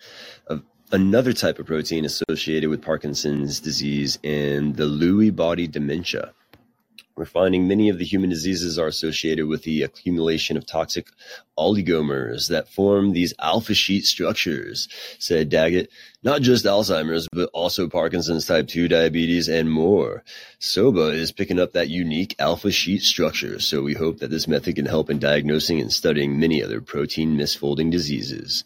another 0.92 1.32
type 1.32 1.58
of 1.58 1.66
protein 1.66 2.04
associated 2.04 2.68
with 2.68 2.82
Parkinson's 2.82 3.60
disease 3.60 4.18
and 4.24 4.76
the 4.76 4.84
Lewy 4.84 5.34
body 5.34 5.66
dementia. 5.66 6.32
We're 7.20 7.26
finding 7.26 7.68
many 7.68 7.90
of 7.90 7.98
the 7.98 8.06
human 8.06 8.30
diseases 8.30 8.78
are 8.78 8.86
associated 8.86 9.46
with 9.46 9.64
the 9.64 9.82
accumulation 9.82 10.56
of 10.56 10.64
toxic 10.64 11.06
oligomers 11.58 12.48
that 12.48 12.70
form 12.70 13.12
these 13.12 13.34
alpha 13.38 13.74
sheet 13.74 14.06
structures, 14.06 14.88
said 15.18 15.50
Daggett. 15.50 15.90
Not 16.22 16.40
just 16.40 16.64
Alzheimer's, 16.64 17.28
but 17.30 17.50
also 17.52 17.90
Parkinson's 17.90 18.46
type 18.46 18.68
2 18.68 18.88
diabetes 18.88 19.50
and 19.50 19.70
more. 19.70 20.24
SOBA 20.60 21.12
is 21.12 21.30
picking 21.30 21.60
up 21.60 21.74
that 21.74 21.90
unique 21.90 22.36
alpha 22.38 22.70
sheet 22.70 23.02
structure, 23.02 23.60
so 23.60 23.82
we 23.82 23.92
hope 23.92 24.20
that 24.20 24.30
this 24.30 24.48
method 24.48 24.76
can 24.76 24.86
help 24.86 25.10
in 25.10 25.18
diagnosing 25.18 25.78
and 25.78 25.92
studying 25.92 26.40
many 26.40 26.62
other 26.62 26.80
protein 26.80 27.36
misfolding 27.36 27.90
diseases. 27.90 28.64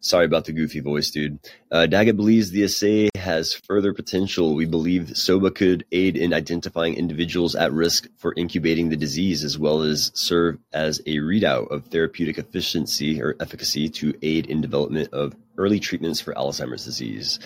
Sorry 0.00 0.24
about 0.24 0.44
the 0.44 0.52
goofy 0.52 0.78
voice, 0.78 1.10
dude. 1.10 1.40
Uh, 1.72 1.86
Daggett 1.86 2.16
believes 2.16 2.50
the 2.50 2.62
assay 2.62 3.10
has 3.16 3.54
further 3.54 3.92
potential. 3.92 4.54
We 4.54 4.64
believe 4.64 5.16
SOBA 5.16 5.50
could 5.50 5.84
aid 5.90 6.16
in 6.16 6.32
identifying 6.32 6.94
individuals 6.94 7.56
at 7.56 7.72
risk 7.72 8.06
for 8.16 8.32
incubating 8.36 8.90
the 8.90 8.96
disease, 8.96 9.42
as 9.42 9.58
well 9.58 9.82
as 9.82 10.12
serve 10.14 10.58
as 10.72 11.00
a 11.00 11.16
readout 11.16 11.72
of 11.72 11.86
therapeutic 11.86 12.38
efficiency 12.38 13.20
or 13.20 13.34
efficacy 13.40 13.88
to 13.88 14.14
aid 14.22 14.46
in 14.46 14.60
development 14.60 15.12
of 15.12 15.34
early 15.56 15.80
treatments 15.80 16.20
for 16.20 16.32
Alzheimer's 16.34 16.84
disease. 16.84 17.40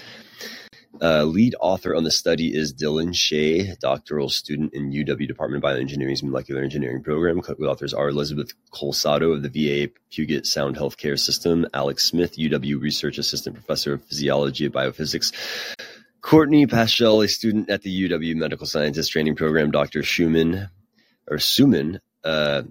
Uh, 1.02 1.24
lead 1.24 1.56
author 1.58 1.96
on 1.96 2.04
the 2.04 2.12
study 2.12 2.54
is 2.54 2.72
Dylan 2.72 3.12
Shea, 3.12 3.74
doctoral 3.80 4.28
student 4.28 4.72
in 4.72 4.92
UW 4.92 5.26
Department 5.26 5.64
of 5.64 5.68
Bioengineering's 5.68 6.22
Molecular 6.22 6.62
Engineering 6.62 7.02
Program. 7.02 7.40
Co-authors 7.40 7.92
are 7.92 8.08
Elizabeth 8.08 8.52
Colsato 8.70 9.34
of 9.34 9.42
the 9.42 9.48
VA 9.48 9.92
Puget 10.10 10.46
Sound 10.46 10.76
Healthcare 10.76 11.18
System, 11.18 11.66
Alex 11.74 12.04
Smith, 12.04 12.36
UW 12.36 12.80
Research 12.80 13.18
Assistant 13.18 13.56
Professor 13.56 13.94
of 13.94 14.04
Physiology 14.04 14.66
and 14.66 14.74
Biophysics, 14.74 15.32
Courtney 16.20 16.68
Paschal, 16.68 17.20
a 17.22 17.26
student 17.26 17.68
at 17.68 17.82
the 17.82 18.08
UW 18.08 18.36
Medical 18.36 18.66
Scientist 18.66 19.10
Training 19.10 19.34
Program, 19.34 19.72
Dr. 19.72 20.04
Schumann, 20.04 20.70
or 21.28 21.38
Suman, 21.38 21.98
uh, 22.22 22.62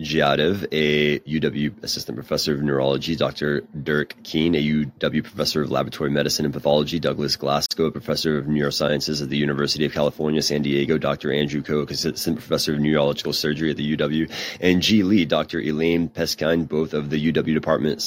Jadov, 0.00 0.66
a 0.72 1.18
UW 1.20 1.82
Assistant 1.84 2.16
Professor 2.16 2.54
of 2.54 2.62
Neurology, 2.62 3.16
Dr. 3.16 3.60
Dirk 3.82 4.14
Keene, 4.22 4.54
a 4.54 4.62
UW 4.62 5.22
Professor 5.22 5.60
of 5.60 5.70
Laboratory 5.70 6.10
Medicine 6.10 6.46
and 6.46 6.54
Pathology, 6.54 6.98
Douglas 6.98 7.36
Galasko, 7.36 7.88
a 7.88 7.90
Professor 7.90 8.38
of 8.38 8.46
Neurosciences 8.46 9.22
at 9.22 9.28
the 9.28 9.36
University 9.36 9.84
of 9.84 9.92
California, 9.92 10.40
San 10.40 10.62
Diego, 10.62 10.96
Dr. 10.96 11.32
Andrew 11.32 11.62
Koch, 11.62 11.90
Assistant 11.90 12.38
Professor 12.38 12.72
of 12.72 12.80
Neurological 12.80 13.34
Surgery 13.34 13.70
at 13.70 13.76
the 13.76 13.96
UW, 13.96 14.30
and 14.60 14.80
Ge 14.80 15.02
Li, 15.02 15.26
Dr. 15.26 15.60
Elaine 15.60 16.08
Peskind, 16.08 16.66
both 16.66 16.94
of 16.94 17.10
the 17.10 17.32
UW 17.32 17.52
Department 17.52 18.02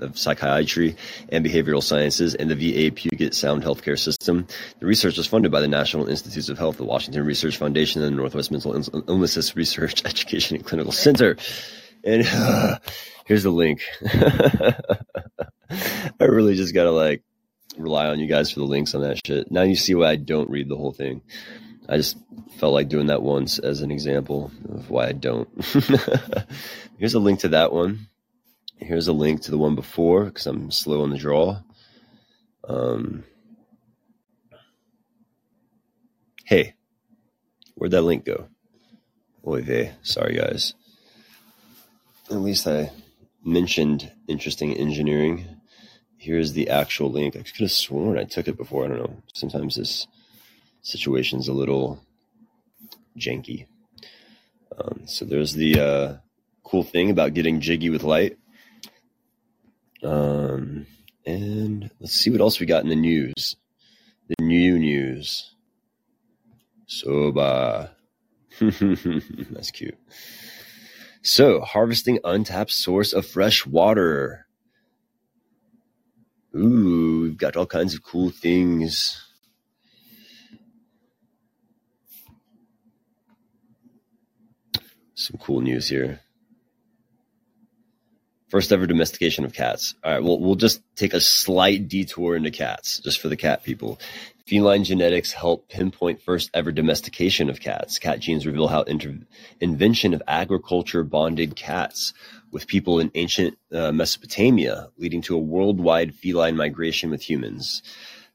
of 0.00 0.18
Psychiatry 0.18 0.96
and 1.28 1.46
Behavioral 1.46 1.82
Sciences 1.82 2.34
and 2.34 2.50
the 2.50 2.56
VA 2.56 2.92
Puget 2.92 3.34
Sound 3.34 3.62
Healthcare 3.62 3.98
System. 3.98 4.48
The 4.80 4.86
research 4.86 5.16
was 5.16 5.28
funded 5.28 5.52
by 5.52 5.60
the 5.60 5.68
National 5.68 6.08
Institutes 6.08 6.48
of 6.48 6.58
Health, 6.58 6.78
the 6.78 6.84
Washington 6.84 7.24
Research 7.24 7.56
Foundation, 7.56 8.02
and 8.02 8.12
the 8.12 8.16
Northwest 8.16 8.50
Mental 8.50 8.74
Illnesses 9.08 9.54
Research 9.54 10.04
Education 10.04 10.56
and 10.56 10.66
Clinical 10.66 10.92
Center. 10.92 11.35
And 12.06 12.26
uh, 12.26 12.78
here's 13.26 13.42
the 13.42 13.50
link. 13.50 13.82
I 16.20 16.24
really 16.24 16.54
just 16.54 16.72
gotta 16.72 16.92
like 16.92 17.22
rely 17.76 18.06
on 18.06 18.20
you 18.20 18.28
guys 18.28 18.50
for 18.50 18.60
the 18.60 18.66
links 18.66 18.94
on 18.94 19.02
that 19.02 19.20
shit. 19.26 19.50
Now 19.50 19.62
you 19.62 19.76
see 19.76 19.94
why 19.94 20.10
I 20.10 20.16
don't 20.16 20.48
read 20.48 20.68
the 20.68 20.76
whole 20.76 20.92
thing. 20.92 21.22
I 21.88 21.96
just 21.96 22.16
felt 22.58 22.72
like 22.72 22.88
doing 22.88 23.08
that 23.08 23.22
once 23.22 23.58
as 23.58 23.82
an 23.82 23.90
example 23.90 24.50
of 24.68 24.88
why 24.88 25.08
I 25.08 25.12
don't. 25.12 25.48
Here's 26.98 27.14
a 27.14 27.20
link 27.20 27.40
to 27.40 27.48
that 27.48 27.72
one. 27.72 28.08
Here's 28.78 29.08
a 29.08 29.12
link 29.12 29.42
to 29.42 29.50
the 29.50 29.58
one 29.58 29.74
before 29.74 30.24
because 30.24 30.46
I'm 30.46 30.70
slow 30.70 31.02
on 31.02 31.10
the 31.10 31.18
draw. 31.18 31.60
Um, 32.68 33.24
hey, 36.44 36.74
where'd 37.74 37.92
that 37.92 38.02
link 38.02 38.24
go? 38.24 38.48
Oy 39.46 39.62
vey. 39.62 39.92
Sorry, 40.02 40.36
guys 40.36 40.74
at 42.30 42.36
least 42.36 42.66
I 42.66 42.90
mentioned 43.44 44.10
interesting 44.26 44.74
engineering. 44.74 45.46
Here's 46.18 46.52
the 46.52 46.70
actual 46.70 47.10
link. 47.10 47.36
I 47.36 47.42
could 47.42 47.60
have 47.60 47.72
sworn 47.72 48.18
I 48.18 48.24
took 48.24 48.48
it 48.48 48.56
before. 48.56 48.84
I 48.84 48.88
don't 48.88 48.98
know. 48.98 49.22
Sometimes 49.34 49.76
this 49.76 50.06
situation's 50.82 51.48
a 51.48 51.52
little 51.52 52.00
janky. 53.18 53.66
Um, 54.76 55.02
so 55.06 55.24
there's 55.24 55.54
the 55.54 55.80
uh, 55.80 56.16
cool 56.64 56.82
thing 56.82 57.10
about 57.10 57.34
getting 57.34 57.60
jiggy 57.60 57.90
with 57.90 58.02
light. 58.02 58.38
Um, 60.02 60.86
and 61.24 61.90
let's 62.00 62.14
see 62.14 62.30
what 62.30 62.40
else 62.40 62.60
we 62.60 62.66
got 62.66 62.82
in 62.82 62.88
the 62.88 62.96
news. 62.96 63.56
The 64.28 64.44
new 64.44 64.78
news. 64.78 65.54
Soba. 66.86 67.92
That's 68.60 69.70
cute. 69.70 69.98
So, 71.26 71.60
harvesting 71.60 72.20
untapped 72.22 72.70
source 72.70 73.12
of 73.12 73.26
fresh 73.26 73.66
water. 73.66 74.46
Ooh, 76.54 77.22
we've 77.22 77.36
got 77.36 77.56
all 77.56 77.66
kinds 77.66 77.94
of 77.94 78.04
cool 78.04 78.30
things. 78.30 79.20
Some 85.16 85.38
cool 85.38 85.62
news 85.62 85.88
here. 85.88 86.20
First 88.48 88.70
ever 88.70 88.86
domestication 88.86 89.44
of 89.44 89.52
cats. 89.52 89.96
All 90.04 90.12
right, 90.12 90.22
well, 90.22 90.38
we'll 90.38 90.54
just 90.54 90.80
take 90.94 91.12
a 91.12 91.20
slight 91.20 91.88
detour 91.88 92.36
into 92.36 92.52
cats, 92.52 93.00
just 93.00 93.18
for 93.18 93.28
the 93.28 93.36
cat 93.36 93.64
people. 93.64 93.98
Feline 94.46 94.84
genetics 94.84 95.32
help 95.32 95.68
pinpoint 95.68 96.22
first 96.22 96.50
ever 96.54 96.70
domestication 96.70 97.50
of 97.50 97.58
cats. 97.58 97.98
Cat 97.98 98.20
genes 98.20 98.46
reveal 98.46 98.68
how 98.68 98.82
inter- 98.82 99.18
invention 99.60 100.14
of 100.14 100.22
agriculture 100.28 101.02
bonded 101.02 101.56
cats 101.56 102.14
with 102.52 102.68
people 102.68 103.00
in 103.00 103.10
ancient 103.16 103.58
uh, 103.72 103.90
Mesopotamia, 103.90 104.90
leading 104.98 105.20
to 105.22 105.34
a 105.34 105.40
worldwide 105.40 106.14
feline 106.14 106.56
migration 106.56 107.10
with 107.10 107.28
humans. 107.28 107.82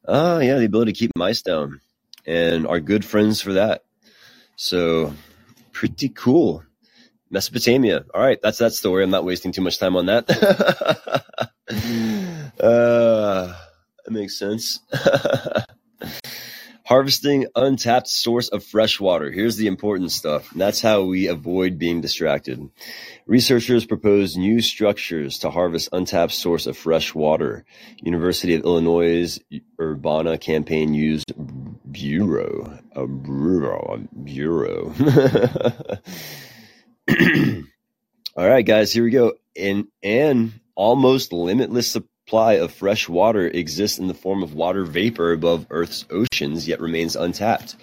Ah, 0.06 0.36
uh, 0.36 0.39
yeah, 0.39 0.58
the 0.58 0.65
ability 0.65 0.91
to 0.91 1.00
keep 1.00 1.12
mice 1.15 1.43
down, 1.43 1.80
and 2.26 2.67
are 2.67 2.82
good 2.82 3.06
friends 3.06 3.39
for 3.39 3.54
that. 3.54 3.86
So, 4.58 5.13
pretty 5.71 6.10
cool. 6.10 6.65
Mesopotamia. 7.30 8.04
All 8.13 8.21
right, 8.21 8.39
that's 8.43 8.58
that 8.58 8.74
story. 8.74 9.06
I'm 9.06 9.12
not 9.12 9.24
wasting 9.24 9.54
too 9.54 9.62
much 9.62 9.80
time 9.80 9.95
on 9.95 10.08
that. 10.08 10.30
uh, 12.60 13.56
that 14.04 14.12
makes 14.12 14.38
sense. 14.38 14.82
Harvesting 16.84 17.46
untapped 17.56 18.08
source 18.08 18.50
of 18.50 18.66
fresh 18.66 19.00
water. 19.00 19.32
Here's 19.32 19.56
the 19.56 19.68
important 19.68 20.12
stuff. 20.12 20.50
That's 20.56 20.82
how 20.82 21.04
we 21.04 21.28
avoid 21.28 21.78
being 21.78 22.02
distracted. 22.02 22.70
Researchers 23.26 23.86
propose 23.86 24.36
new 24.36 24.62
structures 24.62 25.40
to 25.40 25.52
harvest 25.52 25.90
untapped 25.94 26.34
source 26.34 26.66
of 26.68 26.76
fresh 26.76 27.16
water. 27.16 27.66
University 28.02 28.56
of 28.56 28.66
Illinois 28.66 29.40
Urbana-Champaign 29.80 30.94
used 30.94 31.32
bureau, 31.90 32.80
a 32.94 33.08
bureau, 33.08 33.94
a 33.94 34.16
bureau. 34.24 34.94
All 38.36 38.48
right, 38.48 38.66
guys, 38.66 38.92
here 38.92 39.04
we 39.04 39.12
go. 39.12 39.34
And 39.56 39.88
and 40.02 40.54
almost 40.76 41.32
limitless 41.32 41.96
supply 42.32 42.54
of 42.54 42.72
fresh 42.72 43.10
water 43.10 43.46
exists 43.46 44.00
in 44.00 44.08
the 44.08 44.13
form 44.13 44.41
of 44.41 44.54
water 44.54 44.86
vapor 44.86 45.34
above 45.34 45.67
Earth's 45.70 46.06
oceans, 46.10 46.65
yet 46.65 46.80
remains 46.80 47.17
untapped. 47.17 47.76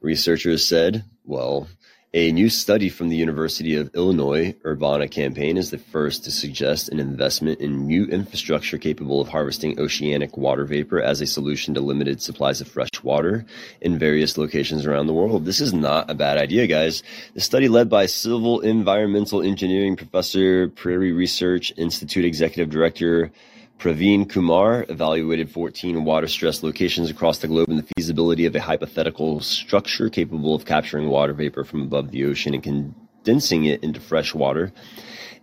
Researchers 0.00 0.66
said, 0.66 1.04
well, 1.24 1.68
a 2.12 2.32
new 2.32 2.48
study 2.48 2.88
from 2.88 3.10
the 3.10 3.16
University 3.16 3.76
of 3.76 3.94
Illinois 3.94 4.56
Urbana-Champaign 4.64 5.56
is 5.56 5.70
the 5.70 5.78
first 5.78 6.24
to 6.24 6.32
suggest 6.32 6.88
an 6.88 6.98
investment 6.98 7.60
in 7.60 7.86
new 7.86 8.06
infrastructure 8.06 8.76
capable 8.76 9.20
of 9.20 9.28
harvesting 9.28 9.78
oceanic 9.78 10.36
water 10.36 10.64
vapor 10.64 11.00
as 11.00 11.20
a 11.20 11.26
solution 11.26 11.72
to 11.74 11.80
limited 11.80 12.20
supplies 12.20 12.60
of 12.60 12.66
fresh 12.66 13.04
water 13.04 13.46
in 13.80 14.00
various 14.00 14.36
locations 14.36 14.84
around 14.84 15.06
the 15.06 15.14
world. 15.14 15.44
This 15.44 15.60
is 15.60 15.72
not 15.72 16.10
a 16.10 16.14
bad 16.16 16.38
idea, 16.38 16.66
guys. 16.66 17.04
The 17.34 17.40
study 17.40 17.68
led 17.68 17.88
by 17.88 18.06
Civil 18.06 18.62
Environmental 18.62 19.42
Engineering 19.42 19.94
professor, 19.94 20.70
Prairie 20.70 21.12
Research 21.12 21.72
Institute 21.76 22.24
executive 22.24 22.68
director 22.68 23.30
Praveen 23.78 24.28
Kumar 24.28 24.86
evaluated 24.88 25.50
14 25.50 26.04
water 26.04 26.28
stress 26.28 26.62
locations 26.62 27.10
across 27.10 27.38
the 27.38 27.48
globe 27.48 27.68
and 27.68 27.78
the 27.78 27.88
feasibility 27.96 28.46
of 28.46 28.56
a 28.56 28.60
hypothetical 28.60 29.40
structure 29.40 30.08
capable 30.08 30.54
of 30.54 30.64
capturing 30.64 31.08
water 31.08 31.34
vapor 31.34 31.62
from 31.62 31.82
above 31.82 32.10
the 32.10 32.24
ocean 32.24 32.54
and 32.54 32.62
condensing 32.62 33.66
it 33.66 33.84
into 33.84 34.00
fresh 34.00 34.34
water, 34.34 34.72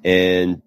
and 0.03 0.63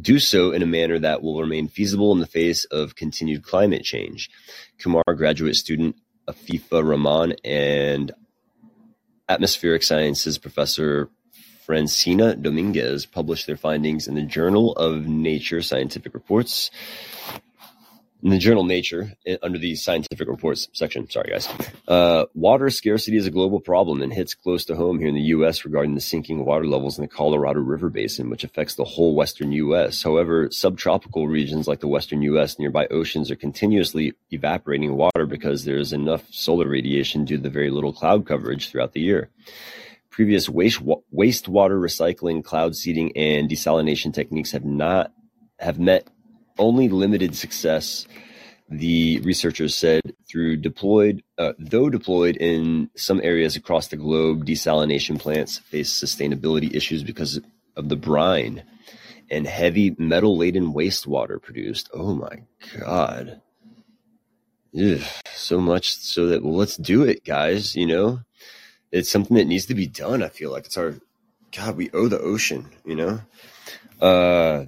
do 0.00 0.18
so 0.18 0.52
in 0.52 0.62
a 0.62 0.66
manner 0.66 0.98
that 0.98 1.22
will 1.22 1.40
remain 1.40 1.68
feasible 1.68 2.12
in 2.12 2.20
the 2.20 2.26
face 2.26 2.64
of 2.66 2.94
continued 2.94 3.42
climate 3.42 3.82
change. 3.82 4.30
Kumar, 4.78 5.02
graduate 5.16 5.56
student 5.56 5.96
Afifa 6.28 6.82
Rahman, 6.86 7.34
and 7.44 8.12
atmospheric 9.28 9.82
sciences 9.82 10.38
professor 10.38 11.10
Francina 11.66 12.40
Dominguez 12.40 13.06
published 13.06 13.46
their 13.46 13.56
findings 13.56 14.08
in 14.08 14.14
the 14.14 14.22
Journal 14.22 14.72
of 14.72 15.06
Nature 15.06 15.62
Scientific 15.62 16.14
Reports. 16.14 16.70
in 18.22 18.30
the 18.30 18.38
journal 18.38 18.62
Nature, 18.62 19.12
under 19.42 19.58
the 19.58 19.74
scientific 19.74 20.28
reports 20.28 20.68
section. 20.72 21.10
Sorry, 21.10 21.30
guys. 21.30 21.48
Uh, 21.88 22.26
water 22.34 22.70
scarcity 22.70 23.16
is 23.16 23.26
a 23.26 23.32
global 23.32 23.58
problem 23.58 24.00
and 24.00 24.12
hits 24.12 24.34
close 24.34 24.64
to 24.66 24.76
home 24.76 25.00
here 25.00 25.08
in 25.08 25.14
the 25.16 25.32
U.S. 25.36 25.64
regarding 25.64 25.96
the 25.96 26.00
sinking 26.00 26.44
water 26.44 26.64
levels 26.64 26.98
in 26.98 27.02
the 27.02 27.08
Colorado 27.08 27.58
River 27.58 27.88
Basin, 27.88 28.30
which 28.30 28.44
affects 28.44 28.76
the 28.76 28.84
whole 28.84 29.16
western 29.16 29.50
U.S. 29.50 30.04
However, 30.04 30.48
subtropical 30.52 31.26
regions 31.26 31.66
like 31.66 31.80
the 31.80 31.88
western 31.88 32.22
U.S. 32.22 32.60
nearby 32.60 32.86
oceans 32.92 33.28
are 33.30 33.36
continuously 33.36 34.14
evaporating 34.30 34.94
water 34.94 35.26
because 35.26 35.64
there 35.64 35.78
is 35.78 35.92
enough 35.92 36.22
solar 36.30 36.68
radiation 36.68 37.24
due 37.24 37.38
to 37.38 37.42
the 37.42 37.50
very 37.50 37.70
little 37.70 37.92
cloud 37.92 38.24
coverage 38.24 38.70
throughout 38.70 38.92
the 38.92 39.00
year. 39.00 39.30
Previous 40.12 40.48
waste 40.48 40.84
wastewater 40.84 41.80
recycling, 41.80 42.44
cloud 42.44 42.76
seeding, 42.76 43.16
and 43.16 43.50
desalination 43.50 44.14
techniques 44.14 44.52
have 44.52 44.64
not 44.64 45.12
have 45.58 45.78
met 45.78 46.06
only 46.58 46.88
limited 46.88 47.34
success, 47.34 48.06
the 48.68 49.20
researchers 49.20 49.74
said, 49.74 50.02
through 50.30 50.56
deployed, 50.58 51.22
uh, 51.38 51.52
though 51.58 51.88
deployed 51.88 52.36
in 52.36 52.90
some 52.94 53.20
areas 53.22 53.56
across 53.56 53.88
the 53.88 53.96
globe, 53.96 54.44
desalination 54.44 55.18
plants 55.18 55.58
face 55.58 55.90
sustainability 55.90 56.74
issues 56.74 57.02
because 57.02 57.40
of 57.76 57.88
the 57.88 57.96
brine 57.96 58.62
and 59.30 59.46
heavy 59.46 59.96
metal 59.98 60.36
laden 60.36 60.74
wastewater 60.74 61.40
produced. 61.40 61.88
Oh 61.94 62.14
my 62.14 62.42
God. 62.78 63.40
Ugh, 64.78 65.00
so 65.34 65.58
much 65.58 65.96
so 65.96 66.26
that, 66.26 66.42
well, 66.42 66.54
let's 66.54 66.76
do 66.76 67.02
it, 67.02 67.24
guys. 67.24 67.74
You 67.76 67.86
know, 67.86 68.20
it's 68.92 69.10
something 69.10 69.36
that 69.36 69.46
needs 69.46 69.66
to 69.66 69.74
be 69.74 69.86
done. 69.86 70.22
I 70.22 70.28
feel 70.28 70.52
like 70.52 70.66
it's 70.66 70.76
our, 70.76 70.94
God, 71.56 71.76
we 71.76 71.90
owe 71.90 72.08
the 72.08 72.20
ocean, 72.20 72.68
you 72.84 72.94
know? 72.94 73.20
Uh, 74.00 74.66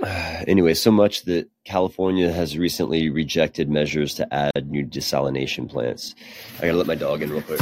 anyway, 0.46 0.74
so 0.74 0.90
much 0.90 1.24
that 1.24 1.48
California 1.64 2.32
has 2.32 2.56
recently 2.56 3.10
rejected 3.10 3.68
measures 3.68 4.14
to 4.14 4.34
add 4.34 4.70
new 4.70 4.86
desalination 4.86 5.68
plants. 5.68 6.14
I 6.58 6.66
gotta 6.66 6.78
let 6.78 6.86
my 6.86 6.94
dog 6.94 7.22
in 7.22 7.30
real 7.30 7.42
quick. 7.42 7.60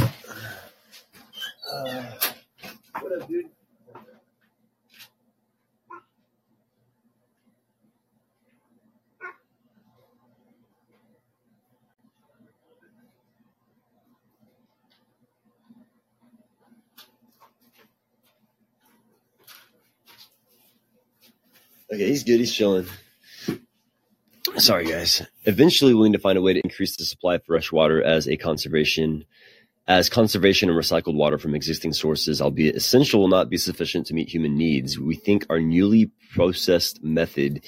Uh, 1.73 2.03
Okay, 21.91 22.07
he's 22.07 22.23
good. 22.23 22.39
He's 22.39 22.53
chilling. 22.53 22.87
Sorry, 24.57 24.85
guys. 24.85 25.25
Eventually, 25.45 25.93
we'll 25.93 26.05
need 26.05 26.13
to 26.13 26.19
find 26.19 26.37
a 26.37 26.41
way 26.41 26.53
to 26.53 26.61
increase 26.61 26.95
the 26.97 27.05
supply 27.05 27.35
of 27.35 27.45
fresh 27.45 27.71
water 27.71 28.01
as 28.01 28.27
a 28.27 28.35
conservation, 28.35 29.23
as 29.87 30.09
conservation 30.09 30.69
and 30.69 30.77
recycled 30.77 31.15
water 31.15 31.37
from 31.37 31.55
existing 31.55 31.93
sources, 31.93 32.41
albeit 32.41 32.75
essential, 32.75 33.21
will 33.21 33.29
not 33.29 33.49
be 33.49 33.57
sufficient 33.57 34.05
to 34.07 34.13
meet 34.13 34.27
human 34.27 34.57
needs. 34.57 34.99
We 34.99 35.15
think 35.15 35.45
our 35.49 35.59
newly 35.59 36.11
processed 36.33 37.01
method 37.03 37.63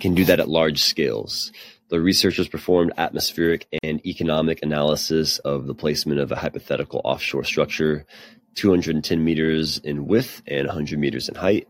can 0.00 0.14
do 0.14 0.24
that 0.24 0.40
at 0.40 0.48
large 0.48 0.82
scales. 0.82 1.52
The 1.90 2.00
researchers 2.00 2.48
performed 2.48 2.92
atmospheric 2.96 3.66
and 3.82 4.04
economic 4.06 4.62
analysis 4.62 5.38
of 5.40 5.66
the 5.66 5.74
placement 5.74 6.20
of 6.20 6.32
a 6.32 6.36
hypothetical 6.36 7.02
offshore 7.04 7.44
structure, 7.44 8.06
210 8.54 9.22
meters 9.22 9.78
in 9.78 10.06
width 10.06 10.42
and 10.46 10.66
100 10.66 10.98
meters 10.98 11.28
in 11.28 11.34
height 11.34 11.68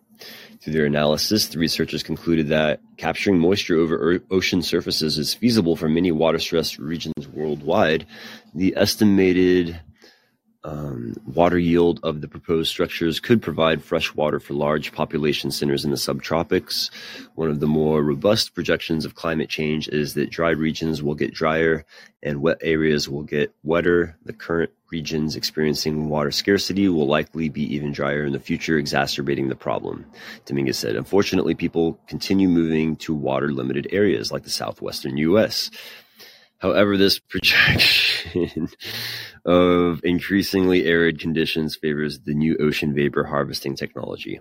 through 0.61 0.73
their 0.73 0.87
analysis, 0.87 1.49
the 1.49 1.59
researchers 1.59 2.03
concluded 2.03 2.49
that 2.49 2.81
capturing 2.97 3.39
moisture 3.39 3.77
over 3.77 4.15
er, 4.15 4.21
ocean 4.31 4.63
surfaces 4.63 5.19
is 5.19 5.35
feasible 5.35 5.77
for 5.77 5.89
many 5.89 6.11
water-stressed 6.11 6.79
regions 6.79 7.29
worldwide. 7.29 8.07
The 8.55 8.75
estimated 8.77 9.81
um, 10.69 11.15
water 11.25 11.59
yield 11.59 11.99
of 12.03 12.21
the 12.21 12.29
proposed 12.29 12.69
structures 12.69 13.21
could 13.21 13.41
provide 13.41 13.83
fresh 13.83 14.15
water 14.15 14.39
for 14.39 14.53
large 14.53 14.93
population 14.93 15.51
centers 15.51 15.83
in 15.83 15.91
the 15.91 15.97
subtropics. 15.97 16.91
One 17.37 17.49
of 17.49 17.61
the 17.61 17.67
more 17.67 18.03
robust 18.03 18.55
projections 18.55 19.07
of 19.07 19.15
climate 19.15 19.49
change 19.49 19.89
is 19.89 20.13
that 20.15 20.29
dry 20.29 20.51
regions 20.51 21.03
will 21.03 21.15
get 21.15 21.33
drier 21.33 21.87
and 22.23 22.43
wet 22.43 22.59
areas 22.61 23.09
will 23.09 23.23
get 23.23 23.55
wetter. 23.63 24.19
The 24.27 24.35
current 24.35 24.71
regions 24.91 25.37
experiencing 25.37 26.11
water 26.11 26.31
scarcity 26.31 26.87
will 26.91 27.07
likely 27.07 27.49
be 27.49 27.63
even 27.75 27.93
drier 27.93 28.27
in 28.27 28.35
the 28.35 28.41
future, 28.41 28.77
exacerbating 28.77 29.49
the 29.49 29.57
problem. 29.57 30.05
Dominguez 30.45 30.77
said, 30.77 30.97
unfortunately, 30.97 31.55
people 31.55 31.99
continue 32.07 32.49
moving 32.49 32.97
to 32.97 33.15
water 33.15 33.51
limited 33.53 33.89
areas 33.91 34.31
like 34.31 34.43
the 34.43 34.51
southwestern 34.51 35.17
U.S. 35.17 35.71
However, 36.59 36.97
this 36.97 37.19
projection 37.29 38.69
of 39.45 40.01
increasingly 40.05 40.87
arid 40.87 41.21
conditions 41.21 41.77
favors 41.77 42.21
the 42.21 42.35
new 42.35 42.57
ocean 42.61 42.95
vapor 42.95 43.25
harvesting 43.25 43.77
technology. 43.77 44.41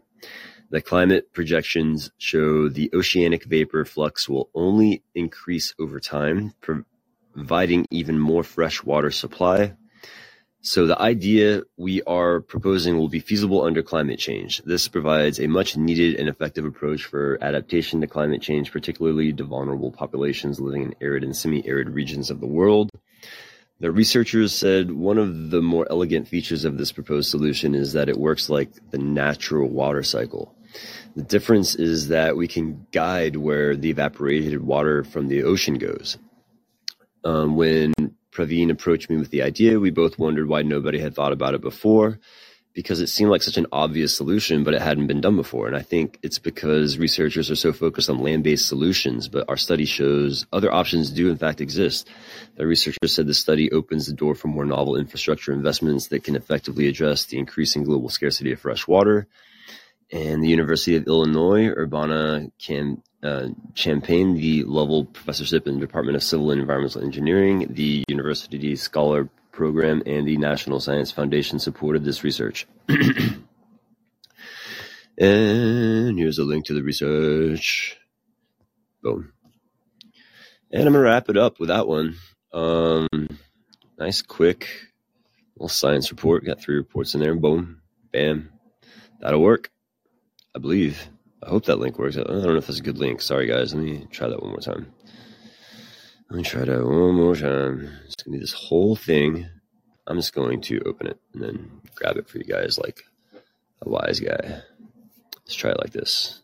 The 0.69 0.81
climate 0.81 1.31
projections 1.31 2.11
show 2.17 2.67
the 2.67 2.89
oceanic 2.93 3.45
vapor 3.45 3.85
flux 3.85 4.27
will 4.27 4.49
only 4.53 5.03
increase 5.15 5.73
over 5.79 5.99
time, 5.99 6.53
providing 6.59 7.85
even 7.89 8.19
more 8.19 8.43
fresh 8.43 8.83
water 8.83 9.11
supply 9.11 9.75
so 10.61 10.87
the 10.87 10.99
idea 11.01 11.63
we 11.77 12.01
are 12.03 12.41
proposing 12.41 12.97
will 12.97 13.09
be 13.09 13.19
feasible 13.19 13.63
under 13.63 13.83
climate 13.83 14.19
change. 14.19 14.61
This 14.63 14.87
provides 14.87 15.39
a 15.39 15.47
much 15.47 15.77
needed 15.77 16.15
and 16.15 16.27
effective 16.27 16.65
approach 16.65 17.05
for 17.05 17.37
adaptation 17.41 18.01
to 18.01 18.07
climate 18.07 18.41
change, 18.41 18.71
particularly 18.71 19.31
to 19.33 19.43
vulnerable 19.43 19.91
populations 19.91 20.59
living 20.59 20.81
in 20.81 20.95
arid 20.99 21.23
and 21.23 21.35
semi-arid 21.35 21.89
regions 21.89 22.29
of 22.31 22.39
the 22.39 22.47
world. 22.47 22.89
The 23.79 23.91
researchers 23.91 24.55
said 24.55 24.91
one 24.91 25.19
of 25.19 25.51
the 25.51 25.61
more 25.61 25.85
elegant 25.89 26.27
features 26.27 26.65
of 26.65 26.77
this 26.77 26.91
proposed 26.91 27.29
solution 27.29 27.75
is 27.75 27.93
that 27.93 28.09
it 28.09 28.17
works 28.17 28.49
like 28.49 28.71
the 28.89 28.97
natural 28.97 29.69
water 29.69 30.01
cycle. 30.01 30.55
The 31.15 31.23
difference 31.23 31.75
is 31.75 32.07
that 32.07 32.35
we 32.35 32.47
can 32.47 32.87
guide 32.91 33.35
where 33.35 33.75
the 33.75 33.91
evaporated 33.91 34.61
water 34.63 35.03
from 35.03 35.27
the 35.27 35.43
ocean 35.43 35.75
goes. 35.75 36.17
Um, 37.23 37.55
when 37.55 37.93
Praveen 38.37 38.69
approached 38.69 39.09
me 39.09 39.17
with 39.17 39.31
the 39.31 39.41
idea, 39.41 39.79
we 39.79 39.89
both 39.89 40.19
wondered 40.19 40.47
why 40.47 40.61
nobody 40.61 40.99
had 40.99 41.15
thought 41.15 41.33
about 41.33 41.55
it 41.55 41.61
before 41.61 42.19
because 42.77 43.01
it 43.01 43.07
seemed 43.07 43.31
like 43.31 43.41
such 43.41 43.57
an 43.57 43.65
obvious 43.71 44.15
solution, 44.15 44.63
but 44.63 44.75
it 44.75 44.81
hadn't 44.83 45.07
been 45.07 45.19
done 45.19 45.35
before. 45.35 45.65
And 45.65 45.75
I 45.75 45.81
think 45.81 46.19
it's 46.21 46.37
because 46.37 46.99
researchers 46.99 47.49
are 47.49 47.55
so 47.55 47.73
focused 47.73 48.07
on 48.07 48.19
land 48.19 48.43
based 48.43 48.67
solutions, 48.67 49.29
but 49.29 49.49
our 49.49 49.57
study 49.57 49.85
shows 49.85 50.45
other 50.53 50.71
options 50.71 51.09
do 51.09 51.31
in 51.31 51.37
fact 51.37 51.59
exist. 51.59 52.07
The 52.55 52.67
researchers 52.67 53.15
said 53.15 53.25
the 53.25 53.33
study 53.33 53.71
opens 53.71 54.05
the 54.05 54.13
door 54.13 54.35
for 54.35 54.47
more 54.47 54.63
novel 54.63 54.95
infrastructure 54.95 55.53
investments 55.53 56.09
that 56.09 56.23
can 56.23 56.35
effectively 56.35 56.87
address 56.87 57.25
the 57.25 57.39
increasing 57.39 57.83
global 57.83 58.09
scarcity 58.09 58.51
of 58.51 58.59
fresh 58.59 58.87
water. 58.87 59.25
And 60.11 60.43
the 60.43 60.49
University 60.49 60.97
of 60.97 61.07
Illinois 61.07 61.69
Urbana 61.69 62.51
can 62.63 63.01
uh, 63.27 63.49
Champaign 63.73 64.35
the 64.35 64.63
Lovell 64.63 65.03
Professorship 65.05 65.67
in 65.67 65.75
the 65.75 65.81
Department 65.81 66.15
of 66.15 66.23
Civil 66.23 66.51
and 66.51 66.61
Environmental 66.61 67.03
Engineering, 67.03 67.67
the 67.69 68.05
University 68.07 68.75
Scholar 68.77 69.29
Program, 69.51 70.01
and 70.05 70.25
the 70.25 70.37
National 70.37 70.79
Science 70.79 71.11
Foundation 71.11 71.59
supported 71.59 72.05
this 72.05 72.23
research. 72.23 72.67
and 75.17 76.17
here's 76.17 76.39
a 76.39 76.43
link 76.43 76.65
to 76.67 76.73
the 76.73 76.83
research. 76.83 77.97
Boom. 79.03 79.33
And 80.71 80.83
I'm 80.87 80.93
going 80.93 81.03
to 81.03 81.09
wrap 81.09 81.29
it 81.29 81.37
up 81.37 81.59
with 81.59 81.67
that 81.67 81.87
one. 81.87 82.15
Um, 82.53 83.07
nice, 83.97 84.21
quick 84.21 84.69
little 85.57 85.67
science 85.67 86.11
report. 86.11 86.45
Got 86.45 86.61
three 86.61 86.75
reports 86.75 87.13
in 87.13 87.19
there. 87.19 87.35
Boom. 87.35 87.81
Bam. 88.13 88.51
That'll 89.19 89.41
work. 89.41 89.69
I 90.55 90.59
believe. 90.59 91.09
I 91.43 91.49
hope 91.49 91.65
that 91.65 91.79
link 91.79 91.99
works. 91.99 92.17
I 92.17 92.23
don't 92.23 92.41
know 92.41 92.55
if 92.55 92.67
that's 92.67 92.79
a 92.79 92.83
good 92.83 92.97
link. 92.97 93.21
Sorry, 93.21 93.47
guys. 93.47 93.73
Let 93.73 93.83
me 93.83 94.07
try 94.11 94.27
that 94.27 94.41
one 94.41 94.49
more 94.49 94.59
time. 94.59 94.91
Let 96.29 96.37
me 96.37 96.43
try 96.43 96.65
that 96.65 96.83
one 96.83 97.15
more 97.15 97.35
time. 97.35 97.89
It's 98.05 98.15
going 98.15 98.33
to 98.33 98.37
be 98.37 98.39
this 98.39 98.53
whole 98.53 98.95
thing. 98.95 99.47
I'm 100.07 100.17
just 100.17 100.33
going 100.33 100.61
to 100.61 100.81
open 100.85 101.07
it 101.07 101.19
and 101.33 101.43
then 101.43 101.81
grab 101.95 102.17
it 102.17 102.27
for 102.27 102.37
you 102.37 102.43
guys 102.43 102.77
like 102.77 103.03
a 103.81 103.89
wise 103.89 104.19
guy. 104.19 104.61
Let's 105.35 105.55
try 105.55 105.71
it 105.71 105.79
like 105.79 105.91
this. 105.91 106.41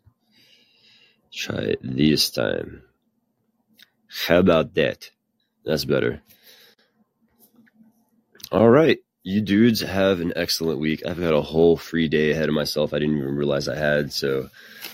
Try 1.34 1.58
it 1.58 1.80
this 1.82 2.30
time. 2.30 2.84
How 4.28 4.40
about 4.40 4.76
that? 4.76 5.10
That's 5.66 5.86
better. 5.86 6.22
All 8.52 8.70
right. 8.70 9.00
You 9.24 9.42
dudes 9.42 9.82
have 9.82 10.20
an 10.20 10.34
excellent 10.36 10.80
week. 10.80 11.06
I've 11.06 11.20
got 11.20 11.34
a 11.34 11.42
whole 11.42 11.78
free 11.78 12.08
day 12.08 12.32
ahead 12.32 12.50
of 12.50 12.56
myself. 12.56 12.94
I 12.94 13.00
didn't 13.00 13.18
even 13.18 13.36
realize 13.36 13.68
I 13.68 13.76
had. 13.76 14.14
So 14.14 14.50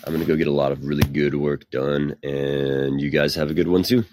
I'm 0.05 0.13
going 0.13 0.25
to 0.25 0.27
go 0.27 0.35
get 0.35 0.47
a 0.47 0.51
lot 0.51 0.71
of 0.71 0.85
really 0.85 1.03
good 1.03 1.35
work 1.35 1.69
done. 1.69 2.15
And 2.23 3.01
you 3.01 3.09
guys 3.09 3.35
have 3.35 3.49
a 3.51 3.53
good 3.53 3.67
one 3.67 3.83
too. 3.83 4.05